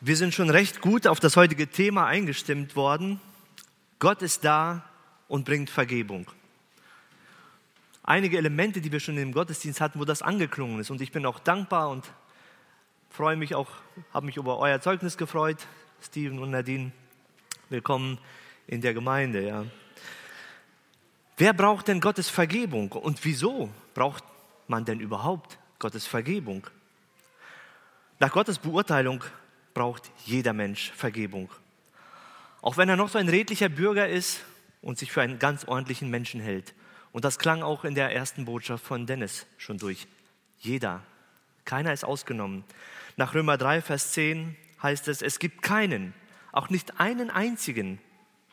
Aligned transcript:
Wir 0.00 0.16
sind 0.16 0.32
schon 0.32 0.48
recht 0.48 0.80
gut 0.80 1.08
auf 1.08 1.18
das 1.18 1.34
heutige 1.34 1.66
Thema 1.66 2.06
eingestimmt 2.06 2.76
worden. 2.76 3.20
Gott 3.98 4.22
ist 4.22 4.44
da 4.44 4.84
und 5.26 5.44
bringt 5.44 5.70
Vergebung. 5.70 6.30
Einige 8.04 8.38
Elemente, 8.38 8.80
die 8.80 8.92
wir 8.92 9.00
schon 9.00 9.18
im 9.18 9.32
Gottesdienst 9.32 9.80
hatten, 9.80 9.98
wo 9.98 10.04
das 10.04 10.22
angeklungen 10.22 10.78
ist. 10.78 10.92
Und 10.92 11.00
ich 11.00 11.10
bin 11.10 11.26
auch 11.26 11.40
dankbar 11.40 11.90
und 11.90 12.04
freue 13.10 13.34
mich 13.34 13.56
auch, 13.56 13.66
habe 14.14 14.26
mich 14.26 14.36
über 14.36 14.58
euer 14.58 14.80
Zeugnis 14.80 15.16
gefreut, 15.16 15.66
Steven 16.00 16.38
und 16.38 16.52
Nadine. 16.52 16.92
Willkommen 17.68 18.18
in 18.68 18.80
der 18.80 18.94
Gemeinde. 18.94 19.44
Ja. 19.44 19.64
Wer 21.38 21.52
braucht 21.52 21.88
denn 21.88 22.00
Gottes 22.00 22.30
Vergebung 22.30 22.92
und 22.92 23.24
wieso 23.24 23.68
braucht 23.94 24.22
man 24.68 24.84
denn 24.84 25.00
überhaupt 25.00 25.58
Gottes 25.80 26.06
Vergebung? 26.06 26.68
Nach 28.20 28.30
Gottes 28.30 28.60
Beurteilung 28.60 29.24
braucht 29.78 30.10
jeder 30.24 30.54
Mensch 30.54 30.90
Vergebung. 30.90 31.48
Auch 32.62 32.76
wenn 32.76 32.88
er 32.88 32.96
noch 32.96 33.10
so 33.10 33.18
ein 33.18 33.28
redlicher 33.28 33.68
Bürger 33.68 34.08
ist 34.08 34.44
und 34.82 34.98
sich 34.98 35.12
für 35.12 35.22
einen 35.22 35.38
ganz 35.38 35.66
ordentlichen 35.66 36.10
Menschen 36.10 36.40
hält. 36.40 36.74
Und 37.12 37.24
das 37.24 37.38
klang 37.38 37.62
auch 37.62 37.84
in 37.84 37.94
der 37.94 38.12
ersten 38.12 38.44
Botschaft 38.44 38.84
von 38.84 39.06
Dennis 39.06 39.46
schon 39.56 39.78
durch. 39.78 40.08
Jeder. 40.58 41.04
Keiner 41.64 41.92
ist 41.92 42.02
ausgenommen. 42.02 42.64
Nach 43.16 43.34
Römer 43.34 43.56
3, 43.56 43.80
Vers 43.80 44.10
10 44.10 44.56
heißt 44.82 45.06
es, 45.06 45.22
es 45.22 45.38
gibt 45.38 45.62
keinen, 45.62 46.12
auch 46.50 46.70
nicht 46.70 46.98
einen 46.98 47.30
einzigen, 47.30 48.00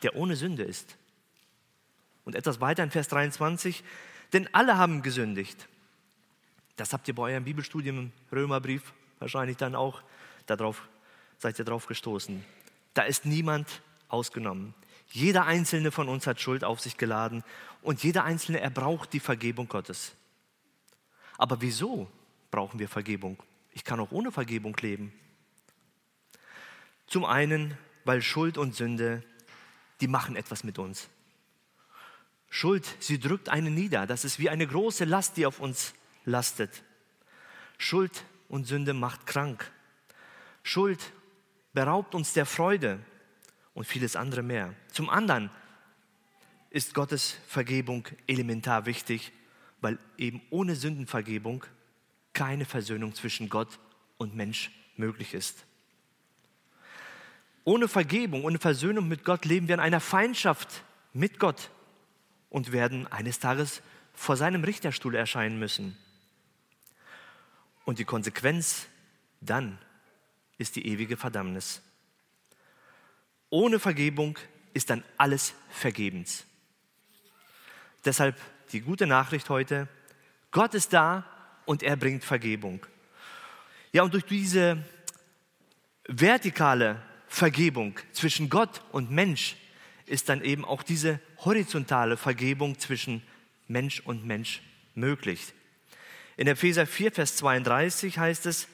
der 0.04 0.14
ohne 0.14 0.36
Sünde 0.36 0.62
ist. 0.62 0.96
Und 2.24 2.36
etwas 2.36 2.60
weiter 2.60 2.84
in 2.84 2.92
Vers 2.92 3.08
23, 3.08 3.82
denn 4.32 4.48
alle 4.54 4.78
haben 4.78 5.02
gesündigt. 5.02 5.66
Das 6.76 6.92
habt 6.92 7.08
ihr 7.08 7.16
bei 7.16 7.32
eurem 7.32 7.42
Bibelstudium 7.42 7.98
im 7.98 8.12
Römerbrief 8.30 8.92
wahrscheinlich 9.18 9.56
dann 9.56 9.74
auch 9.74 10.02
darauf, 10.46 10.88
seid 11.38 11.58
ihr 11.58 11.64
drauf 11.64 11.86
gestoßen. 11.86 12.44
Da 12.94 13.02
ist 13.02 13.26
niemand 13.26 13.82
ausgenommen. 14.08 14.74
Jeder 15.10 15.44
einzelne 15.44 15.92
von 15.92 16.08
uns 16.08 16.26
hat 16.26 16.40
Schuld 16.40 16.64
auf 16.64 16.80
sich 16.80 16.96
geladen 16.96 17.44
und 17.82 18.02
jeder 18.02 18.24
einzelne, 18.24 18.60
er 18.60 18.70
braucht 18.70 19.12
die 19.12 19.20
Vergebung 19.20 19.68
Gottes. 19.68 20.14
Aber 21.38 21.60
wieso 21.60 22.10
brauchen 22.50 22.78
wir 22.78 22.88
Vergebung? 22.88 23.42
Ich 23.72 23.84
kann 23.84 24.00
auch 24.00 24.10
ohne 24.10 24.32
Vergebung 24.32 24.76
leben. 24.80 25.12
Zum 27.06 27.24
einen, 27.24 27.76
weil 28.04 28.22
Schuld 28.22 28.58
und 28.58 28.74
Sünde, 28.74 29.22
die 30.00 30.08
machen 30.08 30.34
etwas 30.36 30.64
mit 30.64 30.78
uns. 30.78 31.08
Schuld, 32.48 32.86
sie 33.00 33.18
drückt 33.18 33.48
einen 33.48 33.74
nieder. 33.74 34.06
Das 34.06 34.24
ist 34.24 34.38
wie 34.38 34.48
eine 34.48 34.66
große 34.66 35.04
Last, 35.04 35.36
die 35.36 35.46
auf 35.46 35.60
uns 35.60 35.94
lastet. 36.24 36.82
Schuld 37.78 38.24
und 38.48 38.66
Sünde 38.66 38.94
macht 38.94 39.26
krank. 39.26 39.70
Schuld 40.62 41.12
beraubt 41.76 42.14
uns 42.14 42.32
der 42.32 42.46
Freude 42.46 42.98
und 43.74 43.84
vieles 43.84 44.16
andere 44.16 44.42
mehr. 44.42 44.72
Zum 44.92 45.10
anderen 45.10 45.50
ist 46.70 46.94
Gottes 46.94 47.36
Vergebung 47.46 48.08
elementar 48.26 48.86
wichtig, 48.86 49.30
weil 49.82 49.98
eben 50.16 50.40
ohne 50.48 50.74
Sündenvergebung 50.74 51.66
keine 52.32 52.64
Versöhnung 52.64 53.14
zwischen 53.14 53.50
Gott 53.50 53.78
und 54.16 54.34
Mensch 54.34 54.70
möglich 54.96 55.34
ist. 55.34 55.66
Ohne 57.64 57.88
Vergebung, 57.88 58.44
ohne 58.44 58.58
Versöhnung 58.58 59.06
mit 59.06 59.22
Gott 59.22 59.44
leben 59.44 59.68
wir 59.68 59.74
in 59.74 59.80
einer 59.80 60.00
Feindschaft 60.00 60.82
mit 61.12 61.38
Gott 61.38 61.68
und 62.48 62.72
werden 62.72 63.06
eines 63.08 63.38
Tages 63.38 63.82
vor 64.14 64.38
seinem 64.38 64.64
Richterstuhl 64.64 65.14
erscheinen 65.14 65.58
müssen. 65.58 65.94
Und 67.84 67.98
die 67.98 68.06
Konsequenz 68.06 68.86
dann 69.42 69.76
ist 70.58 70.76
die 70.76 70.86
ewige 70.86 71.16
Verdammnis. 71.16 71.82
Ohne 73.50 73.78
Vergebung 73.78 74.38
ist 74.74 74.90
dann 74.90 75.04
alles 75.16 75.54
vergebens. 75.70 76.44
Deshalb 78.04 78.40
die 78.72 78.80
gute 78.80 79.06
Nachricht 79.06 79.48
heute, 79.48 79.88
Gott 80.50 80.74
ist 80.74 80.92
da 80.92 81.24
und 81.64 81.82
er 81.82 81.96
bringt 81.96 82.24
Vergebung. 82.24 82.84
Ja, 83.92 84.02
und 84.02 84.14
durch 84.14 84.24
diese 84.24 84.82
vertikale 86.06 87.00
Vergebung 87.26 87.98
zwischen 88.12 88.48
Gott 88.48 88.82
und 88.92 89.10
Mensch 89.10 89.56
ist 90.06 90.28
dann 90.28 90.42
eben 90.42 90.64
auch 90.64 90.82
diese 90.82 91.20
horizontale 91.38 92.16
Vergebung 92.16 92.78
zwischen 92.78 93.22
Mensch 93.68 94.00
und 94.00 94.24
Mensch 94.24 94.62
möglich. 94.94 95.52
In 96.36 96.46
Epheser 96.46 96.86
4, 96.86 97.12
Vers 97.12 97.36
32 97.36 98.18
heißt 98.18 98.46
es, 98.46 98.68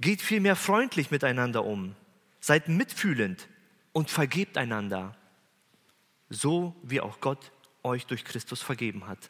geht 0.00 0.22
vielmehr 0.22 0.56
freundlich 0.56 1.10
miteinander 1.10 1.64
um, 1.64 1.94
seid 2.40 2.68
mitfühlend 2.68 3.48
und 3.92 4.10
vergebt 4.10 4.56
einander, 4.56 5.14
so 6.30 6.74
wie 6.82 7.00
auch 7.00 7.20
Gott 7.20 7.52
euch 7.82 8.06
durch 8.06 8.24
Christus 8.24 8.62
vergeben 8.62 9.06
hat. 9.06 9.28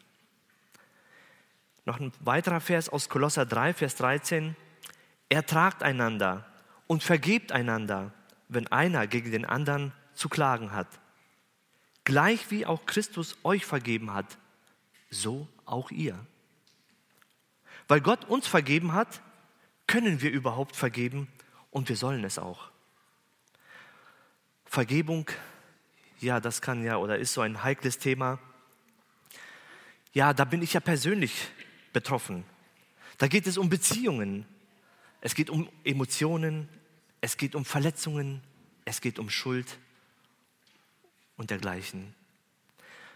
Noch 1.86 1.98
ein 1.98 2.12
weiterer 2.20 2.60
Vers 2.60 2.88
aus 2.88 3.09
Kolosser 3.09 3.47
3, 3.47 3.75
Vers 3.75 3.97
13. 3.97 4.54
Ertragt 5.28 5.82
einander 5.82 6.47
und 6.86 7.03
vergebt 7.03 7.53
einander, 7.53 8.12
wenn 8.48 8.66
einer 8.69 9.06
gegen 9.06 9.30
den 9.30 9.44
anderen 9.44 9.92
zu 10.14 10.28
klagen 10.28 10.72
hat. 10.72 10.88
Gleich 12.04 12.50
wie 12.50 12.66
auch 12.66 12.86
Christus 12.86 13.38
euch 13.44 13.64
vergeben 13.64 14.12
hat, 14.12 14.38
so 15.10 15.48
auch 15.64 15.91
ihr. 15.91 16.19
Weil 17.88 18.00
Gott 18.00 18.25
uns 18.26 18.47
vergeben 18.47 18.92
hat, 18.92 19.20
können 19.91 20.21
wir 20.21 20.31
überhaupt 20.31 20.77
vergeben 20.77 21.27
und 21.73 21.89
wir 21.89 21.97
sollen 21.97 22.23
es 22.23 22.39
auch. 22.39 22.71
Vergebung, 24.65 25.28
ja, 26.21 26.39
das 26.39 26.62
kann 26.62 26.84
ja 26.84 26.97
oder 26.99 27.19
ist 27.19 27.34
so 27.34 27.41
ein 27.41 27.65
heikles 27.65 27.99
Thema. 27.99 28.39
Ja, 30.12 30.33
da 30.33 30.45
bin 30.45 30.62
ich 30.62 30.75
ja 30.75 30.81
persönlich 30.81 31.49
betroffen. 31.93 32.45
Da 33.19 33.27
geht 33.27 33.49
es 33.49 33.59
um 33.59 33.69
Beziehungen, 33.69 34.47
es 35.23 35.34
geht 35.34 35.51
um 35.51 35.69
Emotionen, 35.83 36.69
es 37.21 37.37
geht 37.37 37.57
um 37.57 37.65
Verletzungen, 37.65 38.43
es 38.84 39.01
geht 39.01 39.19
um 39.19 39.28
Schuld 39.28 39.77
und 41.37 41.51
dergleichen. 41.51 42.15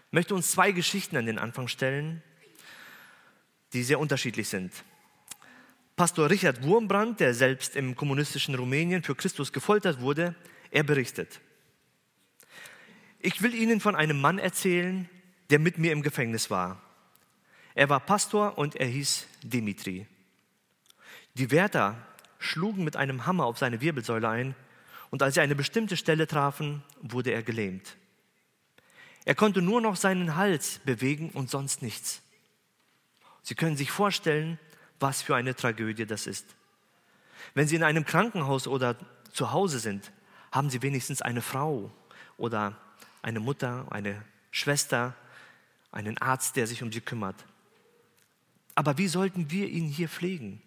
Ich 0.07 0.13
möchte 0.13 0.35
uns 0.35 0.51
zwei 0.51 0.73
Geschichten 0.73 1.15
an 1.15 1.25
den 1.25 1.39
Anfang 1.39 1.69
stellen, 1.69 2.21
die 3.71 3.81
sehr 3.81 3.97
unterschiedlich 3.97 4.49
sind. 4.49 4.73
Pastor 5.95 6.29
Richard 6.29 6.61
Wurmbrand, 6.63 7.21
der 7.21 7.33
selbst 7.33 7.75
im 7.77 7.95
kommunistischen 7.95 8.55
Rumänien 8.55 9.01
für 9.01 9.15
Christus 9.15 9.53
gefoltert 9.53 10.01
wurde, 10.01 10.35
er 10.71 10.83
berichtet, 10.83 11.39
ich 13.19 13.41
will 13.41 13.55
Ihnen 13.55 13.79
von 13.79 13.95
einem 13.95 14.21
Mann 14.21 14.37
erzählen, 14.37 15.09
der 15.49 15.57
mit 15.57 15.79
mir 15.79 15.91
im 15.93 16.03
Gefängnis 16.03 16.51
war. 16.51 16.81
Er 17.73 17.89
war 17.89 17.99
Pastor 17.99 18.57
und 18.57 18.75
er 18.75 18.85
hieß 18.85 19.25
Dimitri. 19.41 20.05
Die 21.33 21.49
Wärter 21.49 21.97
schlugen 22.39 22.83
mit 22.83 22.95
einem 22.95 23.25
Hammer 23.25 23.45
auf 23.45 23.57
seine 23.57 23.81
Wirbelsäule 23.81 24.29
ein 24.29 24.53
und 25.09 25.23
als 25.23 25.35
sie 25.35 25.41
eine 25.41 25.55
bestimmte 25.55 25.97
Stelle 25.97 26.27
trafen, 26.27 26.83
wurde 27.01 27.31
er 27.31 27.41
gelähmt. 27.41 27.95
Er 29.25 29.33
konnte 29.33 29.61
nur 29.61 29.81
noch 29.81 29.95
seinen 29.95 30.35
Hals 30.35 30.79
bewegen 30.85 31.31
und 31.31 31.49
sonst 31.49 31.81
nichts. 31.81 32.21
Sie 33.41 33.55
können 33.55 33.75
sich 33.75 33.89
vorstellen, 33.89 34.59
was 34.99 35.21
für 35.21 35.35
eine 35.35 35.55
Tragödie 35.55 36.05
das 36.05 36.27
ist. 36.27 36.55
Wenn 37.53 37.67
Sie 37.67 37.75
in 37.75 37.83
einem 37.83 38.05
Krankenhaus 38.05 38.67
oder 38.67 38.95
zu 39.31 39.51
Hause 39.51 39.79
sind, 39.79 40.11
haben 40.51 40.69
Sie 40.69 40.81
wenigstens 40.81 41.21
eine 41.21 41.41
Frau 41.41 41.91
oder 42.37 42.77
eine 43.21 43.39
Mutter, 43.39 43.87
eine 43.91 44.23
Schwester, 44.51 45.15
einen 45.91 46.17
Arzt, 46.17 46.55
der 46.55 46.67
sich 46.67 46.81
um 46.83 46.91
Sie 46.91 47.01
kümmert. 47.01 47.45
Aber 48.75 48.97
wie 48.97 49.07
sollten 49.07 49.51
wir 49.51 49.67
ihn 49.69 49.87
hier 49.87 50.09
pflegen? 50.09 50.61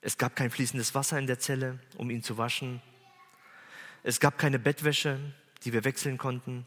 Es 0.00 0.18
gab 0.18 0.36
kein 0.36 0.50
fließendes 0.50 0.94
Wasser 0.94 1.18
in 1.18 1.26
der 1.26 1.40
Zelle, 1.40 1.80
um 1.96 2.10
ihn 2.10 2.22
zu 2.22 2.38
waschen. 2.38 2.80
Es 4.04 4.20
gab 4.20 4.38
keine 4.38 4.60
Bettwäsche, 4.60 5.18
die 5.64 5.72
wir 5.72 5.84
wechseln 5.84 6.18
konnten. 6.18 6.64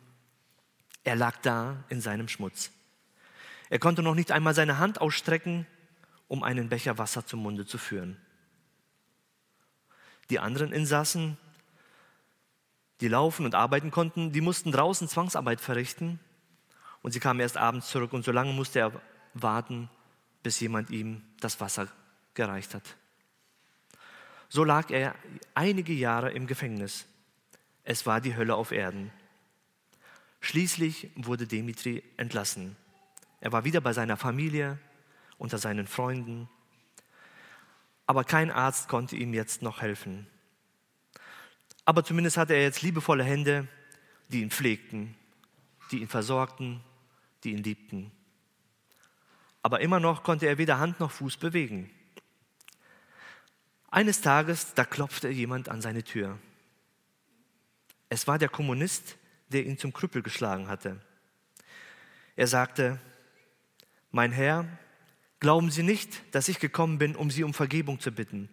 Er 1.05 1.15
lag 1.15 1.37
da 1.41 1.83
in 1.87 2.01
seinem 2.01 2.27
Schmutz. 2.27 2.71
Er 3.69 3.79
konnte 3.79 4.03
noch 4.03 4.15
nicht 4.15 4.31
einmal 4.31 4.53
seine 4.53 4.77
Hand 4.77 4.99
ausstrecken, 4.99 5.65
um 6.29 6.43
einen 6.43 6.69
Becher 6.69 6.97
Wasser 6.97 7.25
zum 7.25 7.41
Munde 7.41 7.65
zu 7.65 7.77
führen. 7.77 8.15
Die 10.29 10.39
anderen 10.39 10.71
Insassen, 10.71 11.37
die 13.01 13.07
laufen 13.07 13.45
und 13.45 13.55
arbeiten 13.55 13.91
konnten, 13.91 14.31
die 14.31 14.41
mussten 14.41 14.71
draußen 14.71 15.09
Zwangsarbeit 15.09 15.59
verrichten 15.59 16.19
und 17.01 17.11
sie 17.11 17.19
kamen 17.19 17.39
erst 17.39 17.57
abends 17.57 17.89
zurück 17.89 18.13
und 18.13 18.23
so 18.23 18.31
lange 18.31 18.53
musste 18.53 18.79
er 18.79 19.01
warten, 19.33 19.89
bis 20.43 20.59
jemand 20.59 20.91
ihm 20.91 21.23
das 21.39 21.59
Wasser 21.59 21.87
gereicht 22.35 22.75
hat. 22.75 22.95
So 24.49 24.63
lag 24.63 24.91
er 24.91 25.15
einige 25.55 25.93
Jahre 25.93 26.31
im 26.31 26.47
Gefängnis. 26.47 27.05
Es 27.83 28.05
war 28.05 28.21
die 28.21 28.35
Hölle 28.35 28.55
auf 28.55 28.71
Erden. 28.71 29.11
Schließlich 30.41 31.09
wurde 31.15 31.47
Dimitri 31.47 32.03
entlassen. 32.17 32.75
Er 33.41 33.51
war 33.51 33.63
wieder 33.63 33.81
bei 33.81 33.93
seiner 33.93 34.17
Familie, 34.17 34.77
unter 35.39 35.57
seinen 35.57 35.87
Freunden. 35.87 36.47
Aber 38.05 38.23
kein 38.23 38.51
Arzt 38.51 38.87
konnte 38.87 39.15
ihm 39.15 39.33
jetzt 39.33 39.63
noch 39.63 39.81
helfen. 39.81 40.27
Aber 41.85 42.03
zumindest 42.03 42.37
hatte 42.37 42.53
er 42.53 42.61
jetzt 42.61 42.83
liebevolle 42.83 43.23
Hände, 43.23 43.67
die 44.27 44.41
ihn 44.41 44.51
pflegten, 44.51 45.15
die 45.91 46.01
ihn 46.01 46.07
versorgten, 46.07 46.81
die 47.43 47.53
ihn 47.53 47.63
liebten. 47.63 48.11
Aber 49.63 49.81
immer 49.81 49.99
noch 49.99 50.23
konnte 50.23 50.45
er 50.45 50.57
weder 50.57 50.77
Hand 50.79 50.99
noch 50.99 51.11
Fuß 51.11 51.37
bewegen. 51.37 51.89
Eines 53.89 54.21
Tages, 54.21 54.75
da 54.75 54.85
klopfte 54.85 55.29
jemand 55.29 55.67
an 55.69 55.81
seine 55.81 56.03
Tür. 56.03 56.37
Es 58.09 58.27
war 58.27 58.37
der 58.37 58.49
Kommunist, 58.49 59.17
der 59.47 59.65
ihn 59.65 59.77
zum 59.77 59.93
Krüppel 59.93 60.21
geschlagen 60.21 60.67
hatte. 60.67 61.01
Er 62.35 62.47
sagte, 62.47 62.99
mein 64.11 64.31
Herr, 64.31 64.65
glauben 65.39 65.71
Sie 65.71 65.83
nicht, 65.83 66.21
dass 66.33 66.47
ich 66.47 66.59
gekommen 66.59 66.97
bin, 66.97 67.15
um 67.15 67.31
Sie 67.31 67.43
um 67.43 67.53
Vergebung 67.53 67.99
zu 67.99 68.11
bitten. 68.11 68.49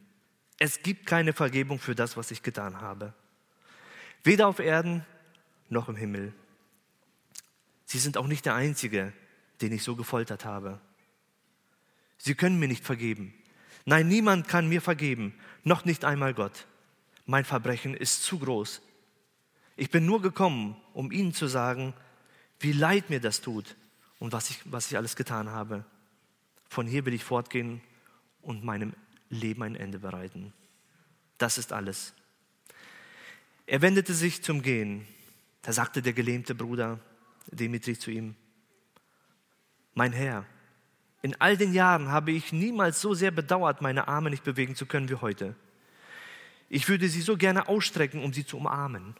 Es 0.59 0.83
gibt 0.83 1.07
keine 1.07 1.33
Vergebung 1.33 1.79
für 1.79 1.95
das, 1.95 2.17
was 2.17 2.31
ich 2.31 2.43
getan 2.43 2.81
habe. 2.81 3.13
Weder 4.25 4.49
auf 4.49 4.59
Erden 4.59 5.05
noch 5.69 5.89
im 5.89 5.97
Himmel. 5.97 6.33
Sie 7.85 7.99
sind 7.99 8.17
auch 8.17 8.27
nicht 8.27 8.47
der 8.47 8.55
Einzige, 8.55 9.13
den 9.61 9.73
ich 9.73 9.83
so 9.83 9.97
gefoltert 9.97 10.45
habe. 10.45 10.81
Sie 12.19 12.35
können 12.35 12.59
mir 12.59 12.69
nicht 12.69 12.85
vergeben. 12.85 13.35
Nein, 13.85 14.09
niemand 14.09 14.49
kann 14.49 14.69
mir 14.69 14.83
vergeben, 14.83 15.35
noch 15.63 15.85
nicht 15.85 16.05
einmal 16.05 16.35
Gott. 16.35 16.67
Mein 17.25 17.45
Verbrechen 17.45 17.95
ist 17.95 18.25
zu 18.25 18.39
groß. 18.39 18.83
Ich 19.77 19.91
bin 19.91 20.07
nur 20.07 20.23
gekommen, 20.23 20.77
um 20.95 21.13
Ihnen 21.13 21.35
zu 21.35 21.47
sagen, 21.47 21.95
wie 22.59 22.73
leid 22.73 23.11
mir 23.11 23.21
das 23.21 23.43
tut 23.43 23.77
und 24.19 24.33
was 24.33 24.51
ich, 24.51 24.61
was 24.65 24.91
ich 24.91 24.97
alles 24.97 25.15
getan 25.15 25.51
habe. 25.51 25.85
Von 26.69 26.87
hier 26.87 27.05
will 27.07 27.15
ich 27.15 27.25
fortgehen 27.25 27.81
und 28.43 28.65
meinem 28.65 28.95
Leben 29.29 29.63
ein 29.63 29.77
Ende 29.77 29.99
bereiten. 29.99 30.53
Das 31.39 31.59
ist 31.59 31.73
alles. 31.73 32.15
Er 33.67 33.83
wendete 33.83 34.15
sich 34.15 34.43
zum 34.43 34.63
Gehen. 34.63 35.07
Da 35.63 35.73
sagte 35.73 36.01
der 36.03 36.13
gelähmte 36.13 36.55
Bruder 36.55 37.01
Dimitri 37.51 37.99
zu 37.99 38.11
ihm, 38.11 38.37
mein 39.95 40.13
Herr, 40.13 40.45
in 41.23 41.41
all 41.41 41.57
den 41.57 41.73
Jahren 41.73 42.09
habe 42.09 42.31
ich 42.31 42.53
niemals 42.53 43.01
so 43.01 43.15
sehr 43.15 43.31
bedauert, 43.31 43.81
meine 43.81 44.09
Arme 44.09 44.31
nicht 44.31 44.45
bewegen 44.45 44.77
zu 44.77 44.87
können 44.87 45.09
wie 45.09 45.17
heute. 45.17 45.57
Ich 46.69 46.89
würde 46.89 47.09
sie 47.09 47.23
so 47.23 47.37
gerne 47.37 47.69
ausstrecken, 47.69 48.23
um 48.23 48.33
sie 48.33 48.45
zu 48.45 48.59
umarmen. 48.59 49.17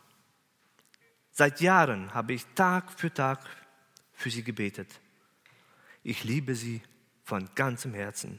Seit 1.33 1.61
Jahren 1.61 2.13
habe 2.15 2.35
ich 2.35 2.45
Tag 2.55 2.93
für 2.93 3.13
Tag 3.13 3.41
für 4.13 4.31
sie 4.31 4.43
gebetet. 4.43 4.89
Ich 6.03 6.25
liebe 6.25 6.55
sie 6.55 6.83
von 7.27 7.51
ganzem 7.57 7.93
Herzen. 7.93 8.39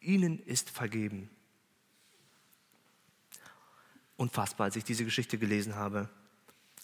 Ihnen 0.00 0.42
ist 0.46 0.70
vergeben. 0.70 1.28
Unfassbar, 4.16 4.64
als 4.64 4.76
ich 4.76 4.84
diese 4.84 5.04
Geschichte 5.04 5.36
gelesen 5.36 5.76
habe. 5.76 6.08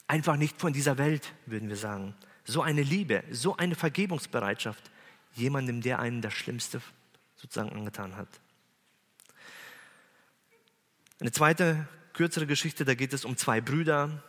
Einfach 0.07 0.37
nicht 0.37 0.61
von 0.61 0.75
dieser 0.75 0.99
Welt, 0.99 1.33
würden 1.47 1.71
wir 1.71 1.77
sagen. 1.77 2.15
So 2.45 2.61
eine 2.61 2.83
Liebe, 2.83 3.25
so 3.31 3.57
eine 3.57 3.75
Vergebungsbereitschaft 3.75 4.91
jemandem, 5.33 5.81
der 5.81 6.01
einen 6.01 6.21
das 6.21 6.35
Schlimmste 6.35 6.83
sozusagen 7.37 7.73
angetan 7.73 8.15
hat. 8.17 8.29
Eine 11.19 11.33
zweite, 11.33 11.89
kürzere 12.13 12.47
Geschichte, 12.47 12.85
da 12.85 12.95
geht 12.95 13.15
es 13.15 13.25
um 13.25 13.39
zwei 13.39 13.63
Brüder, 13.63 14.23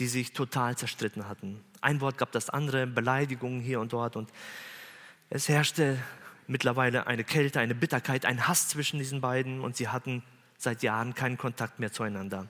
die 0.00 0.08
sich 0.08 0.32
total 0.32 0.76
zerstritten 0.76 1.28
hatten. 1.28 1.62
Ein 1.80 2.00
Wort 2.00 2.18
gab 2.18 2.32
das 2.32 2.50
andere, 2.50 2.88
Beleidigungen 2.88 3.60
hier 3.60 3.78
und 3.78 3.92
dort 3.92 4.16
und 4.16 4.32
es 5.30 5.48
herrschte 5.48 5.98
mittlerweile 6.46 7.06
eine 7.06 7.24
Kälte, 7.24 7.60
eine 7.60 7.74
Bitterkeit, 7.74 8.24
ein 8.24 8.46
Hass 8.46 8.68
zwischen 8.68 8.98
diesen 8.98 9.20
beiden 9.20 9.60
und 9.60 9.76
sie 9.76 9.88
hatten 9.88 10.22
seit 10.58 10.82
Jahren 10.82 11.14
keinen 11.14 11.36
Kontakt 11.36 11.78
mehr 11.78 11.92
zueinander. 11.92 12.48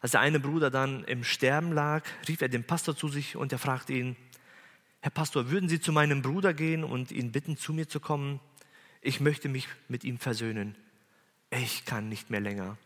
Als 0.00 0.12
der 0.12 0.20
eine 0.20 0.40
Bruder 0.40 0.70
dann 0.70 1.04
im 1.04 1.24
Sterben 1.24 1.72
lag, 1.72 2.04
rief 2.28 2.40
er 2.40 2.48
den 2.48 2.64
Pastor 2.64 2.96
zu 2.96 3.08
sich 3.08 3.36
und 3.36 3.52
er 3.52 3.58
fragte 3.58 3.92
ihn, 3.92 4.16
Herr 5.00 5.10
Pastor, 5.10 5.50
würden 5.50 5.68
Sie 5.68 5.80
zu 5.80 5.92
meinem 5.92 6.22
Bruder 6.22 6.54
gehen 6.54 6.82
und 6.82 7.12
ihn 7.12 7.30
bitten, 7.30 7.56
zu 7.56 7.72
mir 7.72 7.88
zu 7.88 8.00
kommen? 8.00 8.40
Ich 9.00 9.20
möchte 9.20 9.48
mich 9.48 9.68
mit 9.88 10.02
ihm 10.02 10.18
versöhnen. 10.18 10.74
Ich 11.50 11.84
kann 11.84 12.08
nicht 12.08 12.30
mehr 12.30 12.40
länger. 12.40 12.76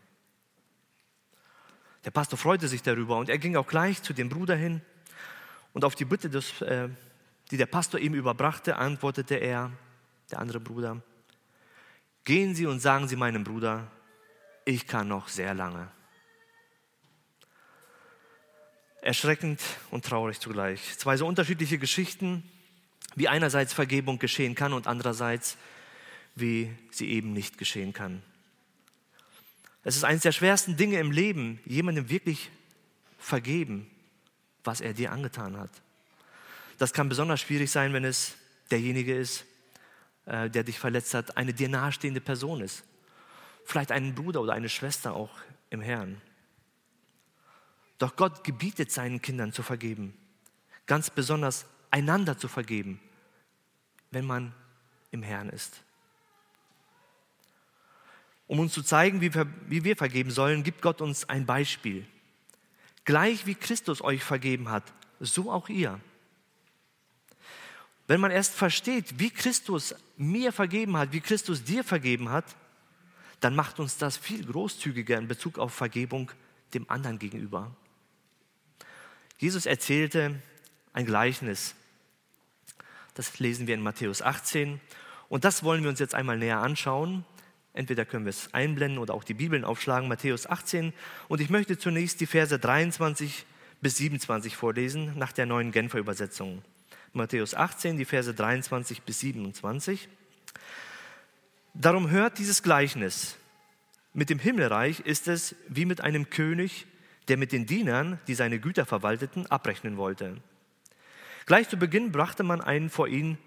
Der 2.05 2.11
Pastor 2.11 2.37
freute 2.37 2.67
sich 2.67 2.83
darüber 2.83 3.17
und 3.17 3.29
er 3.29 3.37
ging 3.39 3.55
auch 3.55 3.65
gleich 3.65 4.03
zu 4.03 4.13
dem 4.13 4.29
Bruder 4.29 4.55
hin. 4.55 4.81
Und 5.73 5.85
auf 5.85 5.95
die 5.95 6.05
Bitte, 6.05 6.29
des, 6.29 6.61
äh, 6.61 6.89
die 7.53 7.57
der 7.57 7.67
Pastor 7.67 7.99
ihm 7.99 8.15
überbrachte, 8.15 8.77
antwortete 8.77 9.35
er, 9.35 9.71
der 10.31 10.39
andere 10.39 10.59
Bruder, 10.59 11.03
gehen 12.23 12.55
Sie 12.55 12.65
und 12.65 12.79
sagen 12.79 13.07
Sie 13.07 13.15
meinem 13.15 13.43
Bruder, 13.43 13.91
ich 14.65 14.87
kann 14.87 15.07
noch 15.07 15.27
sehr 15.27 15.53
lange. 15.53 15.91
Erschreckend 19.03 19.61
und 19.91 20.03
traurig 20.03 20.39
zugleich. 20.39 20.97
Zwei 20.97 21.15
so 21.15 21.27
unterschiedliche 21.27 21.77
Geschichten, 21.77 22.41
wie 23.13 23.27
einerseits 23.27 23.71
Vergebung 23.71 24.17
geschehen 24.17 24.55
kann 24.55 24.73
und 24.73 24.87
andererseits, 24.87 25.55
wie 26.33 26.75
sie 26.89 27.07
eben 27.09 27.33
nicht 27.33 27.59
geschehen 27.59 27.93
kann. 27.93 28.23
Es 29.83 29.95
ist 29.95 30.05
eines 30.05 30.23
der 30.23 30.31
schwersten 30.31 30.75
Dinge 30.75 30.97
im 30.97 31.11
Leben, 31.11 31.59
jemandem 31.65 32.09
wirklich 32.09 32.49
vergeben, 33.19 33.91
was 34.63 34.81
er 34.81 34.95
dir 34.95 35.11
angetan 35.11 35.55
hat. 35.55 35.83
Das 36.77 36.93
kann 36.93 37.09
besonders 37.09 37.41
schwierig 37.41 37.71
sein, 37.71 37.93
wenn 37.93 38.05
es 38.05 38.35
derjenige 38.71 39.15
ist, 39.15 39.45
äh, 40.25 40.49
der 40.49 40.63
dich 40.63 40.79
verletzt 40.79 41.13
hat, 41.13 41.37
eine 41.37 41.53
dir 41.53 41.69
nahestehende 41.69 42.21
Person 42.21 42.61
ist. 42.61 42.83
Vielleicht 43.65 43.91
einen 43.91 44.15
Bruder 44.15 44.41
oder 44.41 44.53
eine 44.53 44.69
Schwester 44.69 45.13
auch 45.13 45.31
im 45.69 45.81
Herrn. 45.81 46.21
Doch 47.97 48.15
Gott 48.15 48.43
gebietet 48.43 48.91
seinen 48.91 49.21
Kindern 49.21 49.53
zu 49.53 49.63
vergeben, 49.63 50.13
ganz 50.85 51.09
besonders 51.09 51.65
einander 51.91 52.37
zu 52.37 52.47
vergeben, 52.47 52.99
wenn 54.11 54.25
man 54.25 54.53
im 55.11 55.23
Herrn 55.23 55.49
ist. 55.49 55.83
Um 58.47 58.59
uns 58.59 58.73
zu 58.73 58.83
zeigen, 58.83 59.21
wie 59.21 59.33
wir, 59.33 59.47
wie 59.67 59.83
wir 59.83 59.95
vergeben 59.95 60.31
sollen, 60.31 60.63
gibt 60.63 60.81
Gott 60.81 61.01
uns 61.01 61.29
ein 61.29 61.45
Beispiel. 61.45 62.05
Gleich 63.05 63.45
wie 63.45 63.55
Christus 63.55 64.01
euch 64.01 64.23
vergeben 64.23 64.69
hat, 64.69 64.83
so 65.19 65.51
auch 65.51 65.69
ihr. 65.69 65.99
Wenn 68.07 68.19
man 68.19 68.31
erst 68.31 68.53
versteht, 68.53 69.19
wie 69.19 69.29
Christus 69.29 69.95
mir 70.17 70.51
vergeben 70.51 70.97
hat, 70.97 71.13
wie 71.13 71.21
Christus 71.21 71.63
dir 71.63 71.83
vergeben 71.83 72.29
hat, 72.29 72.45
dann 73.39 73.55
macht 73.55 73.79
uns 73.79 73.97
das 73.97 74.17
viel 74.17 74.45
großzügiger 74.45 75.17
in 75.17 75.27
Bezug 75.27 75.57
auf 75.57 75.73
Vergebung 75.73 76.31
dem 76.73 76.89
anderen 76.89 77.19
gegenüber. 77.19 77.75
Jesus 79.37 79.65
erzählte 79.65 80.41
ein 80.93 81.05
Gleichnis. 81.05 81.75
Das 83.13 83.39
lesen 83.39 83.67
wir 83.67 83.75
in 83.75 83.81
Matthäus 83.81 84.21
18. 84.21 84.79
Und 85.29 85.43
das 85.43 85.63
wollen 85.63 85.83
wir 85.83 85.89
uns 85.89 85.99
jetzt 85.99 86.15
einmal 86.15 86.37
näher 86.37 86.59
anschauen. 86.59 87.25
Entweder 87.73 88.05
können 88.05 88.25
wir 88.25 88.29
es 88.29 88.53
einblenden 88.53 88.99
oder 88.99 89.13
auch 89.13 89.23
die 89.23 89.33
Bibeln 89.33 89.65
aufschlagen, 89.65 90.07
Matthäus 90.07 90.45
18. 90.45 90.93
Und 91.27 91.41
ich 91.41 91.49
möchte 91.49 91.77
zunächst 91.77 92.21
die 92.21 92.27
Verse 92.27 92.57
23 92.57 93.45
bis 93.81 93.97
27 93.97 94.55
vorlesen 94.55 95.17
nach 95.17 95.31
der 95.31 95.45
neuen 95.45 95.71
Genfer 95.71 95.99
Übersetzung. 95.99 96.63
Matthäus 97.13 97.53
18, 97.53 97.97
die 97.97 98.05
Verse 98.05 98.33
23 98.33 99.03
bis 99.03 99.19
27. 99.19 100.09
Darum 101.75 102.09
hört 102.09 102.39
dieses 102.39 102.63
Gleichnis. 102.63 103.37
Mit 104.13 104.31
dem 104.31 104.39
Himmelreich 104.39 104.99
ist 105.01 105.27
es 105.27 105.55
wie 105.67 105.85
mit 105.85 106.01
einem 106.01 106.31
König, 106.31 106.87
der 107.27 107.37
mit 107.37 107.51
den 107.51 107.67
Dienern, 107.67 108.19
die 108.27 108.33
seine 108.33 108.59
Güter 108.59 108.87
verwalteten, 108.87 109.45
abrechnen 109.47 109.97
wollte. 109.97 110.37
Gleich 111.45 111.69
zu 111.69 111.77
Beginn 111.77 112.11
brachte 112.11 112.41
man 112.41 112.61
einen 112.61 112.89
vor 112.89 113.07
ihn, 113.07 113.37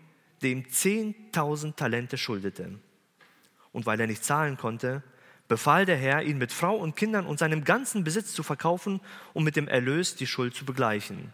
dem 0.42 0.64
10.000 0.64 1.74
Talente 1.74 2.18
schuldete 2.18 2.78
und 3.72 3.84
weil 3.84 4.00
er 4.00 4.06
nicht 4.06 4.24
zahlen 4.24 4.56
konnte, 4.56 5.02
befahl 5.48 5.86
der 5.86 5.96
Herr, 5.96 6.22
ihn 6.22 6.38
mit 6.38 6.52
Frau 6.52 6.76
und 6.76 6.94
Kindern 6.94 7.26
und 7.26 7.38
seinem 7.38 7.64
ganzen 7.64 8.04
Besitz 8.04 8.32
zu 8.32 8.42
verkaufen, 8.42 9.00
um 9.34 9.44
mit 9.44 9.56
dem 9.56 9.66
Erlös 9.66 10.14
die 10.14 10.26
Schuld 10.26 10.54
zu 10.54 10.64
begleichen. 10.64 11.32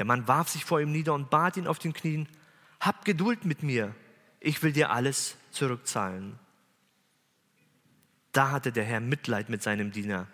Der 0.00 0.06
Mann 0.06 0.26
warf 0.26 0.48
sich 0.48 0.64
vor 0.64 0.80
ihm 0.80 0.92
nieder 0.92 1.12
und 1.12 1.28
bat 1.28 1.58
ihn 1.58 1.66
auf 1.66 1.78
den 1.78 1.92
Knien, 1.92 2.26
Hab 2.80 3.04
Geduld 3.04 3.44
mit 3.44 3.62
mir, 3.62 3.94
ich 4.40 4.62
will 4.62 4.72
dir 4.72 4.92
alles 4.92 5.36
zurückzahlen. 5.50 6.38
Da 8.32 8.50
hatte 8.50 8.72
der 8.72 8.84
Herr 8.84 9.00
Mitleid 9.00 9.50
mit 9.50 9.62
seinem 9.62 9.92
Diener. 9.92 10.26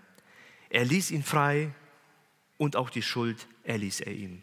Er 0.71 0.85
ließ 0.85 1.11
ihn 1.11 1.25
frei 1.25 1.75
und 2.59 2.77
auch 2.77 2.91
die 2.91 3.03
Schuld 3.03 3.49
erließ 3.65 4.03
er 4.03 4.13
ihm. 4.13 4.41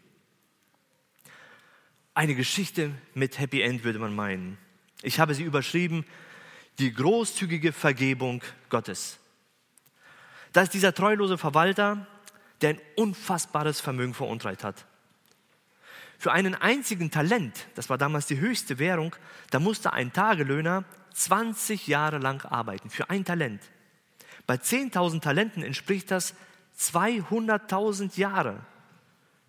Eine 2.12 2.34
Geschichte 2.34 2.90
mit 3.14 3.38
Happy 3.38 3.62
End 3.62 3.82
würde 3.82 4.00
man 4.00 4.14
meinen. 4.14 4.58
Ich 5.00 5.20
habe 5.20 5.34
sie 5.34 5.44
überschrieben, 5.44 6.04
die 6.78 6.92
großzügige 6.92 7.72
Vergebung 7.72 8.42
Gottes. 8.68 9.18
Da 10.52 10.60
ist 10.60 10.74
dieser 10.74 10.92
treulose 10.92 11.38
Verwalter, 11.38 12.06
der 12.60 12.74
ein 12.74 12.80
unfassbares 12.96 13.80
Vermögen 13.80 14.12
veruntreut 14.12 14.62
hat. 14.62 14.84
Für 16.18 16.32
einen 16.32 16.54
einzigen 16.54 17.10
Talent, 17.10 17.66
das 17.74 17.90
war 17.90 17.98
damals 17.98 18.26
die 18.26 18.38
höchste 18.38 18.78
Währung, 18.78 19.14
da 19.50 19.60
musste 19.60 19.92
ein 19.92 20.12
Tagelöhner 20.12 20.84
20 21.12 21.86
Jahre 21.86 22.18
lang 22.18 22.44
arbeiten, 22.44 22.90
für 22.90 23.10
ein 23.10 23.24
Talent. 23.24 23.62
Bei 24.46 24.56
10.000 24.56 25.20
Talenten 25.20 25.62
entspricht 25.62 26.10
das 26.10 26.34
200.000 26.78 28.18
Jahre. 28.18 28.60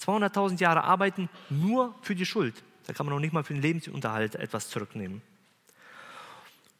200.000 0.01 0.59
Jahre 0.59 0.83
arbeiten 0.83 1.29
nur 1.49 1.95
für 2.01 2.15
die 2.15 2.25
Schuld. 2.25 2.63
Da 2.85 2.93
kann 2.93 3.05
man 3.05 3.15
noch 3.15 3.19
nicht 3.19 3.33
mal 3.33 3.43
für 3.43 3.53
den 3.53 3.61
Lebensunterhalt 3.61 4.35
etwas 4.35 4.69
zurücknehmen. 4.69 5.21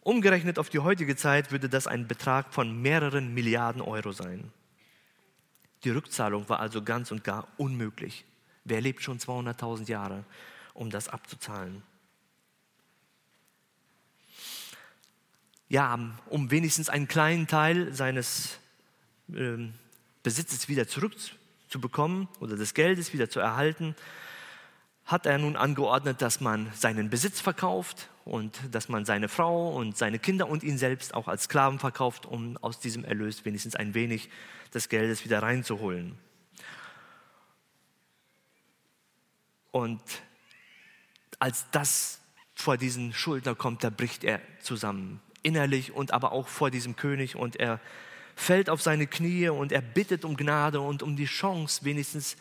Umgerechnet 0.02 0.60
auf 0.60 0.70
die 0.70 0.80
heutige 0.80 1.16
Zeit 1.16 1.52
würde 1.52 1.68
das 1.68 1.88
ein 1.88 2.08
Betrag 2.08 2.54
von 2.54 2.80
mehreren 2.80 3.34
Milliarden 3.34 3.82
Euro 3.82 4.12
sein. 4.12 4.52
Die 5.84 5.90
Rückzahlung 5.90 6.48
war 6.48 6.60
also 6.60 6.84
ganz 6.84 7.12
und 7.12 7.24
gar 7.24 7.48
unmöglich. 7.58 8.24
Wer 8.66 8.82
lebt 8.82 9.04
schon 9.04 9.20
200.000 9.20 9.88
Jahre, 9.90 10.26
um 10.74 10.90
das 10.90 11.08
abzuzahlen? 11.08 11.84
Ja, 15.70 15.98
um 16.30 16.52
wenigstens 16.52 16.90
einen 16.90 17.08
kleinen 17.08 17.48
Teil 17.48 17.94
seines 17.94 18.60
äh, 19.34 19.58
Besitzes 20.24 20.68
wieder 20.68 20.88
zurückzubekommen 20.88 22.28
oder 22.40 22.56
des 22.56 22.74
Geldes 22.74 23.14
wieder 23.14 23.30
zu 23.30 23.40
erhalten, 23.40 23.96
hat 25.06 25.28
er 25.28 25.38
nun 25.38 25.56
angeordnet, 25.56 26.22
dass 26.22 26.42
man 26.42 26.72
seinen 26.74 27.12
Besitz 27.12 27.40
verkauft 27.40 28.10
und 28.26 28.60
dass 28.72 28.90
man 28.90 29.06
seine 29.06 29.30
Frau 29.30 29.70
und 29.76 29.96
seine 29.96 30.18
Kinder 30.18 30.50
und 30.50 30.64
ihn 30.64 30.80
selbst 30.80 31.14
auch 31.14 31.28
als 31.28 31.44
Sklaven 31.44 31.78
verkauft, 31.78 32.26
um 32.26 32.58
aus 32.58 32.80
diesem 32.80 33.06
Erlös 33.06 33.46
wenigstens 33.46 33.76
ein 33.76 33.94
wenig 33.94 34.30
des 34.74 34.90
Geldes 34.90 35.24
wieder 35.24 35.44
reinzuholen. 35.44 36.18
Und 39.76 40.02
als 41.38 41.66
das 41.72 42.22
vor 42.54 42.78
diesen 42.78 43.12
Schuldner 43.12 43.56
kommt, 43.56 43.84
da 43.84 43.90
bricht 43.90 44.24
er 44.24 44.40
zusammen, 44.62 45.20
innerlich 45.44 45.92
und 45.92 46.14
aber 46.14 46.32
auch 46.32 46.48
vor 46.48 46.72
diesem 46.72 46.96
König 46.96 47.36
und 47.36 47.58
er 47.58 47.82
fällt 48.38 48.70
auf 48.70 48.82
seine 48.82 49.06
Knie 49.06 49.50
und 49.50 49.74
er 49.74 49.82
bittet 49.82 50.24
um 50.24 50.38
Gnade 50.38 50.80
und 50.80 51.04
um 51.04 51.18
die 51.18 51.26
Chance, 51.26 51.84
wenigstens 51.84 52.38